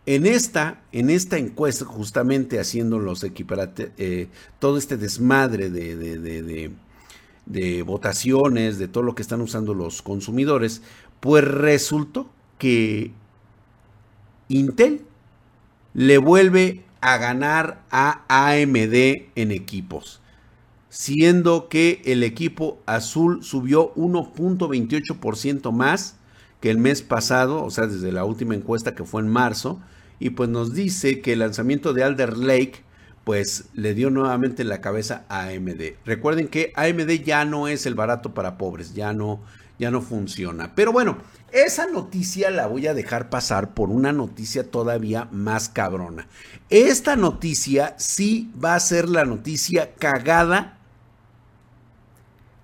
en 0.06 0.26
esta, 0.26 0.82
en 0.92 1.10
esta 1.10 1.38
encuesta, 1.38 1.84
justamente 1.84 2.60
haciendo 2.60 2.98
los 2.98 3.24
eh, 3.24 4.28
todo 4.58 4.78
este 4.78 4.96
desmadre 4.96 5.70
de, 5.70 5.96
de, 5.96 6.72
de 7.46 7.82
votaciones, 7.82 8.78
de 8.78 8.88
todo 8.88 9.02
lo 9.02 9.14
que 9.14 9.22
están 9.22 9.40
usando 9.40 9.74
los 9.74 10.02
consumidores, 10.02 10.82
pues 11.20 11.44
resultó 11.44 12.30
que 12.58 13.12
Intel 14.48 15.02
le 15.94 16.18
vuelve 16.18 16.84
a 17.00 17.18
ganar 17.18 17.82
a 17.90 18.24
AMD 18.28 18.94
en 19.34 19.50
equipos, 19.50 20.20
siendo 20.94 21.68
que 21.68 22.00
el 22.04 22.22
equipo 22.22 22.80
azul 22.86 23.42
subió 23.42 23.92
1.28% 23.96 25.72
más 25.72 26.18
que 26.60 26.70
el 26.70 26.78
mes 26.78 27.02
pasado, 27.02 27.64
o 27.64 27.70
sea, 27.72 27.88
desde 27.88 28.12
la 28.12 28.24
última 28.24 28.54
encuesta 28.54 28.94
que 28.94 29.02
fue 29.02 29.20
en 29.20 29.28
marzo, 29.28 29.80
y 30.20 30.30
pues 30.30 30.48
nos 30.50 30.72
dice 30.72 31.20
que 31.20 31.32
el 31.32 31.40
lanzamiento 31.40 31.94
de 31.94 32.04
Alder 32.04 32.38
Lake 32.38 32.84
pues 33.24 33.64
le 33.74 33.94
dio 33.94 34.10
nuevamente 34.10 34.62
la 34.62 34.80
cabeza 34.80 35.24
a 35.28 35.48
AMD. 35.48 35.96
Recuerden 36.04 36.46
que 36.46 36.72
AMD 36.76 37.10
ya 37.24 37.44
no 37.44 37.66
es 37.66 37.86
el 37.86 37.96
barato 37.96 38.32
para 38.32 38.56
pobres, 38.56 38.94
ya 38.94 39.12
no 39.12 39.40
ya 39.78 39.90
no 39.90 40.00
funciona. 40.00 40.76
Pero 40.76 40.92
bueno, 40.92 41.18
esa 41.50 41.86
noticia 41.88 42.50
la 42.50 42.68
voy 42.68 42.86
a 42.86 42.94
dejar 42.94 43.30
pasar 43.30 43.74
por 43.74 43.90
una 43.90 44.12
noticia 44.12 44.70
todavía 44.70 45.28
más 45.32 45.68
cabrona. 45.68 46.28
Esta 46.70 47.16
noticia 47.16 47.96
sí 47.98 48.52
va 48.62 48.76
a 48.76 48.80
ser 48.80 49.08
la 49.08 49.24
noticia 49.24 49.94
cagada 49.94 50.73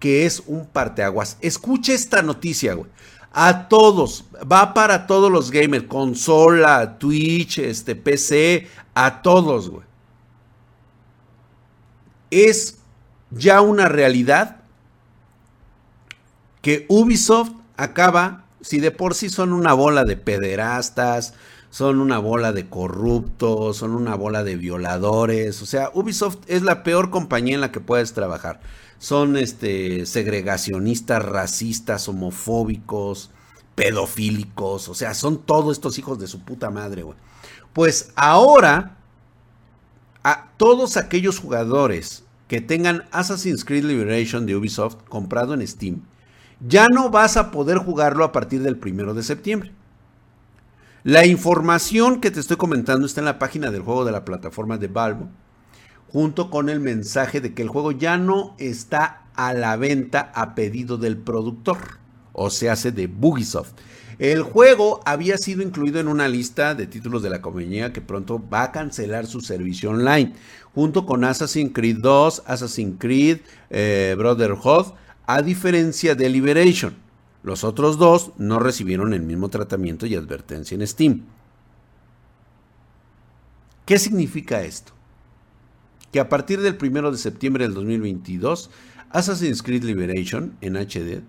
que 0.01 0.27
es 0.27 0.43
un 0.47 0.67
parteaguas. 0.67 1.37
Escuche 1.41 1.95
esta 1.95 2.23
noticia, 2.23 2.75
güey. 2.75 2.91
A 3.33 3.69
todos, 3.69 4.25
va 4.51 4.75
para 4.75 5.07
todos 5.07 5.31
los 5.31 5.53
gamers, 5.53 5.85
consola, 5.85 6.99
Twitch, 6.99 7.59
este 7.59 7.95
PC, 7.95 8.67
a 8.95 9.23
todos, 9.23 9.71
güey. 9.71 9.85
Es 12.31 12.79
ya 13.31 13.61
una 13.61 13.87
realidad 13.87 14.63
que 16.63 16.87
Ubisoft 16.89 17.53
acaba, 17.77 18.45
si 18.63 18.81
de 18.81 18.91
por 18.91 19.15
sí 19.15 19.29
son 19.29 19.53
una 19.53 19.75
bola 19.75 20.05
de 20.05 20.17
pederastas, 20.17 21.35
son 21.71 22.01
una 22.01 22.19
bola 22.19 22.53
de 22.53 22.69
corruptos, 22.69 23.77
son 23.77 23.95
una 23.95 24.17
bola 24.17 24.43
de 24.43 24.57
violadores, 24.57 25.63
o 25.63 25.67
sea, 25.67 25.91
Ubisoft 25.95 26.39
es 26.49 26.63
la 26.63 26.83
peor 26.83 27.11
compañía 27.11 27.55
en 27.55 27.61
la 27.61 27.71
que 27.71 27.81
puedes 27.81 28.13
trabajar. 28.13 28.61
Son 29.01 29.37
este 29.37 30.07
segregacionistas, 30.07 31.25
racistas, 31.25 32.07
homofóbicos, 32.09 33.31
pedofílicos, 33.75 34.89
o 34.91 34.95
sea, 34.95 35.15
son 35.15 35.39
todos 35.39 35.79
estos 35.79 35.99
hijos 35.99 36.19
de 36.19 36.27
su 36.27 36.45
puta 36.45 36.71
madre. 36.71 37.05
Pues 37.73 38.13
ahora 38.15 38.99
a 40.23 40.51
todos 40.59 40.99
aquellos 40.99 41.39
jugadores 41.39 42.25
que 42.47 42.61
tengan 42.61 43.05
Assassin's 43.11 43.65
Creed 43.65 43.85
Liberation 43.85 44.45
de 44.45 44.55
Ubisoft 44.55 44.97
comprado 45.09 45.55
en 45.55 45.67
Steam 45.67 46.03
ya 46.61 46.87
no 46.93 47.09
vas 47.09 47.39
a 47.39 47.51
poder 47.51 47.79
jugarlo 47.79 48.23
a 48.23 48.33
partir 48.33 48.63
del 48.63 48.77
primero 48.77 49.15
de 49.15 49.23
septiembre. 49.23 49.73
La 51.03 51.25
información 51.25 52.21
que 52.21 52.31
te 52.31 52.41
estoy 52.41 52.59
comentando 52.59 53.07
está 53.07 53.23
en 53.23 53.25
la 53.25 53.39
página 53.39 53.71
del 53.71 53.81
juego 53.81 54.05
de 54.05 54.13
la 54.13 54.27
plataforma 54.27 54.77
de 54.77 54.89
Valve, 54.89 55.25
junto 56.13 56.51
con 56.51 56.69
el 56.69 56.81
mensaje 56.81 57.41
de 57.41 57.55
que 57.55 57.63
el 57.63 57.69
juego 57.69 57.93
ya 57.93 58.19
no 58.19 58.55
está 58.59 59.23
a 59.35 59.55
la 59.55 59.77
venta 59.77 60.33
a 60.35 60.55
pedido 60.55 60.99
del 60.99 61.17
productor, 61.17 61.99
o 62.33 62.51
se 62.51 62.69
hace 62.69 62.93
de 62.93 63.07
Bugisoft. 63.07 63.73
El 64.19 64.43
juego 64.43 65.01
había 65.07 65.39
sido 65.39 65.63
incluido 65.63 65.99
en 65.99 66.09
una 66.09 66.29
lista 66.29 66.75
de 66.75 66.87
títulos 66.87 67.23
de 67.23 67.31
la 67.31 67.41
compañía 67.41 67.93
que 67.93 68.03
pronto 68.03 68.43
va 68.53 68.65
a 68.65 68.73
cancelar 68.73 69.27
su 69.27 69.41
servicio 69.41 69.91
online, 69.91 70.35
junto 70.75 71.07
con 71.07 71.25
Assassin's 71.25 71.73
Creed 71.73 71.99
2, 72.01 72.43
Assassin's 72.45 72.97
Creed 72.99 73.39
eh, 73.71 74.15
Brotherhood, 74.19 74.93
a 75.27 75.43
diferencia 75.43 76.15
de 76.15 76.29
Liberation. 76.29 76.97
Los 77.43 77.65
otros 77.65 77.97
dos 77.97 78.33
no 78.37 78.59
recibieron 78.59 79.15
el 79.15 79.23
mismo 79.23 79.49
tratamiento 79.49 80.05
y 80.05 80.15
advertencia 80.15 80.75
en 80.75 80.87
Steam. 80.87 81.23
¿Qué 83.87 83.99
significa 83.99 84.63
esto? 84.63 84.93
Que 86.13 86.21
a 86.21 86.29
partir 86.29 86.61
del 86.61 86.77
1 86.81 87.13
de 87.13 87.19
septiembre 87.19 87.65
del 87.65 87.75
2022, 87.75 88.71
Assassin's 89.11 89.63
Creed 89.63 89.85
Liberation 89.85 90.57
en 90.61 90.77
HD 90.77 91.23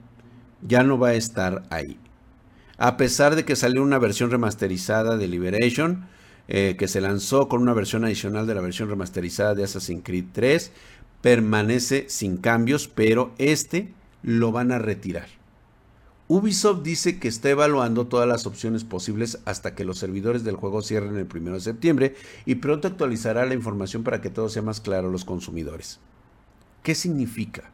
ya 0.68 0.84
no 0.84 0.98
va 0.98 1.10
a 1.10 1.14
estar 1.16 1.64
ahí. 1.70 1.98
A 2.78 2.98
pesar 2.98 3.36
de 3.36 3.46
que 3.46 3.56
salió 3.56 3.84
una 3.84 4.00
versión 4.00 4.32
remasterizada 4.32 5.18
de 5.18 5.28
Liberation, 5.28 6.08
eh, 6.48 6.76
que 6.78 6.88
se 6.88 7.02
lanzó 7.02 7.48
con 7.48 7.62
una 7.62 7.74
versión 7.74 8.06
adicional 8.06 8.48
de 8.48 8.56
la 8.56 8.62
versión 8.62 8.90
remasterizada 8.90 9.56
de 9.56 9.64
Assassin's 9.64 10.04
Creed 10.04 10.26
3, 10.32 10.72
permanece 11.22 12.06
sin 12.10 12.38
cambios, 12.38 12.88
pero 12.88 13.34
este 13.38 13.94
lo 14.24 14.52
van 14.52 14.72
a 14.72 14.80
retirar. 14.80 15.41
Ubisoft 16.32 16.82
dice 16.82 17.20
que 17.20 17.28
está 17.28 17.50
evaluando 17.50 18.08
todas 18.08 18.26
las 18.26 18.46
opciones 18.46 18.86
posibles 18.86 19.40
hasta 19.44 19.76
que 19.76 19.84
los 19.84 19.98
servidores 19.98 20.46
del 20.46 20.56
juego 20.56 20.82
cierren 20.82 21.18
el 21.18 21.28
1 21.30 21.56
de 21.56 21.60
septiembre 21.60 22.16
y 22.46 22.56
pronto 22.56 22.88
actualizará 22.88 23.46
la 23.46 23.54
información 23.54 24.06
para 24.06 24.22
que 24.22 24.30
todo 24.30 24.48
sea 24.48 24.62
más 24.62 24.80
claro 24.80 25.10
a 25.10 25.12
los 25.12 25.26
consumidores. 25.26 26.00
¿Qué 26.84 26.96
significa? 26.96 27.72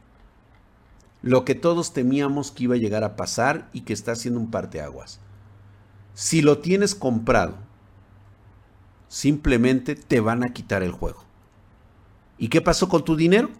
Lo 1.21 1.45
que 1.45 1.53
todos 1.53 1.93
temíamos 1.93 2.49
que 2.49 2.63
iba 2.63 2.73
a 2.73 2.79
llegar 2.79 3.03
a 3.03 3.15
pasar 3.15 3.69
y 3.73 3.81
que 3.81 3.93
está 3.93 4.13
haciendo 4.13 4.39
un 4.39 4.49
parteaguas. 4.49 5.19
Si 6.15 6.41
lo 6.41 6.57
tienes 6.57 6.95
comprado, 6.95 7.57
simplemente 9.07 9.93
te 9.93 10.19
van 10.19 10.43
a 10.43 10.51
quitar 10.53 10.81
el 10.81 10.93
juego. 10.93 11.23
¿Y 12.39 12.47
qué 12.47 12.61
pasó 12.61 12.89
con 12.89 13.05
tu 13.05 13.15
dinero? 13.15 13.51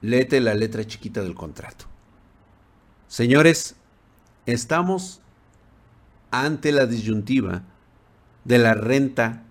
Léete 0.00 0.40
la 0.40 0.54
letra 0.54 0.86
chiquita 0.86 1.24
del 1.24 1.34
contrato. 1.34 1.95
Señores, 3.08 3.76
estamos 4.46 5.20
ante 6.30 6.72
la 6.72 6.86
disyuntiva 6.86 7.62
de 8.44 8.58
la 8.58 8.74
renta 8.74 9.42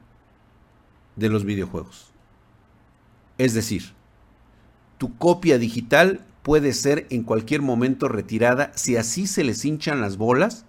de 1.16 1.30
los 1.30 1.46
videojuegos. 1.46 2.12
Es 3.38 3.54
decir, 3.54 3.94
tu 4.98 5.18
copia 5.18 5.58
digital 5.58 6.26
puede 6.44 6.74
ser 6.74 7.08
en 7.10 7.24
cualquier 7.24 7.62
momento 7.62 8.08
retirada 8.08 8.72
si 8.76 8.98
así 8.98 9.28
se 9.28 9.44
les 9.44 9.64
hinchan 9.66 10.02
las 10.02 10.18
bolas 10.18 10.66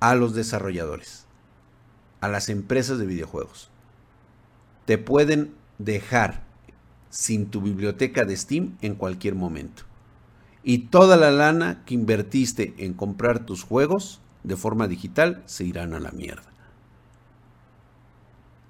a 0.00 0.14
los 0.14 0.34
desarrolladores, 0.34 1.26
a 2.20 2.28
las 2.28 2.48
empresas 2.48 2.98
de 2.98 3.06
videojuegos 3.06 3.70
te 4.88 4.96
pueden 4.96 5.52
dejar 5.76 6.42
sin 7.10 7.50
tu 7.50 7.60
biblioteca 7.60 8.24
de 8.24 8.34
Steam 8.34 8.78
en 8.80 8.94
cualquier 8.94 9.34
momento. 9.34 9.82
Y 10.62 10.78
toda 10.88 11.16
la 11.16 11.30
lana 11.30 11.82
que 11.86 11.94
invertiste 11.94 12.74
en 12.78 12.94
comprar 12.94 13.46
tus 13.46 13.62
juegos 13.62 14.20
de 14.44 14.56
forma 14.56 14.88
digital 14.88 15.42
se 15.46 15.64
irán 15.64 15.94
a 15.94 16.00
la 16.00 16.10
mierda. 16.10 16.50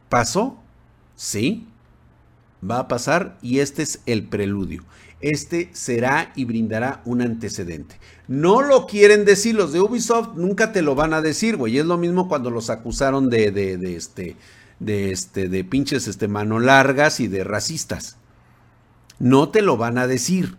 ¿Pasó? 0.09 0.59
Sí. 1.17 1.67
Va 2.69 2.81
a 2.81 2.89
pasar 2.89 3.39
y 3.43 3.61
este 3.61 3.83
es 3.83 4.01
el 4.07 4.25
preludio. 4.25 4.83
Este 5.21 5.71
será 5.73 6.33
y 6.37 6.45
brindará 6.45 7.03
un 7.05 7.23
antecedente. 7.23 7.99
No 8.29 8.63
lo 8.63 8.87
quieren 8.87 9.25
decir 9.25 9.55
los 9.55 9.73
de 9.73 9.81
Ubisoft, 9.81 10.37
nunca 10.37 10.73
te 10.73 10.83
lo 10.83 10.95
van 10.95 11.13
a 11.13 11.23
decir, 11.23 11.57
güey. 11.57 11.79
Es 11.79 11.87
lo 11.87 11.99
mismo 11.99 12.29
cuando 12.29 12.51
los 12.51 12.71
acusaron 12.71 13.29
de, 13.29 13.51
de, 13.51 13.79
de 13.79 13.97
este, 13.97 14.37
de 14.81 15.11
este, 15.11 15.49
de 15.49 15.65
pinches 15.65 16.07
este, 16.07 16.29
mano 16.29 16.61
largas 16.61 17.21
y 17.21 17.29
de 17.29 17.45
racistas. 17.45 18.17
No 19.19 19.49
te 19.51 19.63
lo 19.63 19.77
van 19.77 19.99
a 19.99 20.07
decir. 20.07 20.57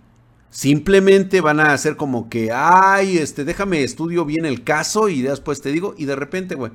Simplemente 0.51 1.41
van 1.41 1.59
a 1.59 1.73
hacer 1.73 1.95
como 1.95 2.29
que, 2.29 2.51
ay, 2.51 3.17
este, 3.17 3.45
déjame 3.45 3.83
estudio 3.83 4.25
bien 4.25 4.45
el 4.45 4.63
caso 4.63 5.07
y 5.07 5.21
después 5.21 5.61
te 5.61 5.71
digo, 5.71 5.93
y 5.97 6.05
de 6.05 6.15
repente, 6.15 6.55
güey, 6.55 6.71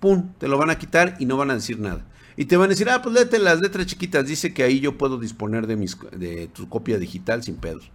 pum, 0.00 0.32
te 0.38 0.48
lo 0.48 0.58
van 0.58 0.70
a 0.70 0.78
quitar 0.78 1.16
y 1.18 1.26
no 1.26 1.36
van 1.36 1.50
a 1.50 1.54
decir 1.54 1.78
nada. 1.78 2.04
Y 2.36 2.46
te 2.46 2.56
van 2.56 2.66
a 2.66 2.68
decir, 2.70 2.90
ah, 2.90 3.00
pues 3.02 3.14
léete 3.14 3.38
las 3.38 3.60
letras 3.60 3.86
chiquitas, 3.86 4.26
dice 4.26 4.52
que 4.52 4.64
ahí 4.64 4.80
yo 4.80 4.98
puedo 4.98 5.18
disponer 5.18 5.68
de, 5.68 5.76
mis, 5.76 5.96
de 6.16 6.48
tu 6.48 6.68
copia 6.68 6.98
digital 6.98 7.44
sin 7.44 7.56
pedos. 7.56 7.90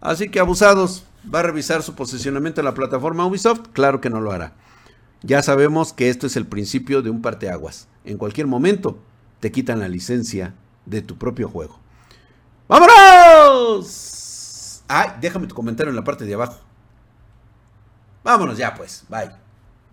Así 0.00 0.28
que 0.28 0.40
abusados, 0.40 1.04
¿va 1.32 1.40
a 1.40 1.44
revisar 1.44 1.82
su 1.82 1.94
posicionamiento 1.94 2.60
en 2.60 2.64
la 2.64 2.74
plataforma 2.74 3.26
Ubisoft? 3.26 3.68
Claro 3.72 4.00
que 4.00 4.10
no 4.10 4.20
lo 4.20 4.32
hará. 4.32 4.54
Ya 5.22 5.42
sabemos 5.42 5.92
que 5.92 6.08
esto 6.08 6.26
es 6.26 6.36
el 6.36 6.46
principio 6.46 7.02
de 7.02 7.10
un 7.10 7.22
parteaguas. 7.22 7.88
En 8.04 8.18
cualquier 8.18 8.46
momento 8.48 8.98
te 9.40 9.52
quitan 9.52 9.80
la 9.80 9.88
licencia 9.88 10.54
de 10.86 11.02
tu 11.02 11.16
propio 11.16 11.48
juego. 11.48 11.78
¡Vámonos! 12.68 14.17
Ay, 14.88 15.10
déjame 15.20 15.46
tu 15.46 15.54
comentario 15.54 15.90
en 15.90 15.96
la 15.96 16.04
parte 16.04 16.24
de 16.24 16.34
abajo. 16.34 16.58
Vámonos 18.24 18.58
ya 18.58 18.74
pues, 18.74 19.04
bye. 19.08 19.47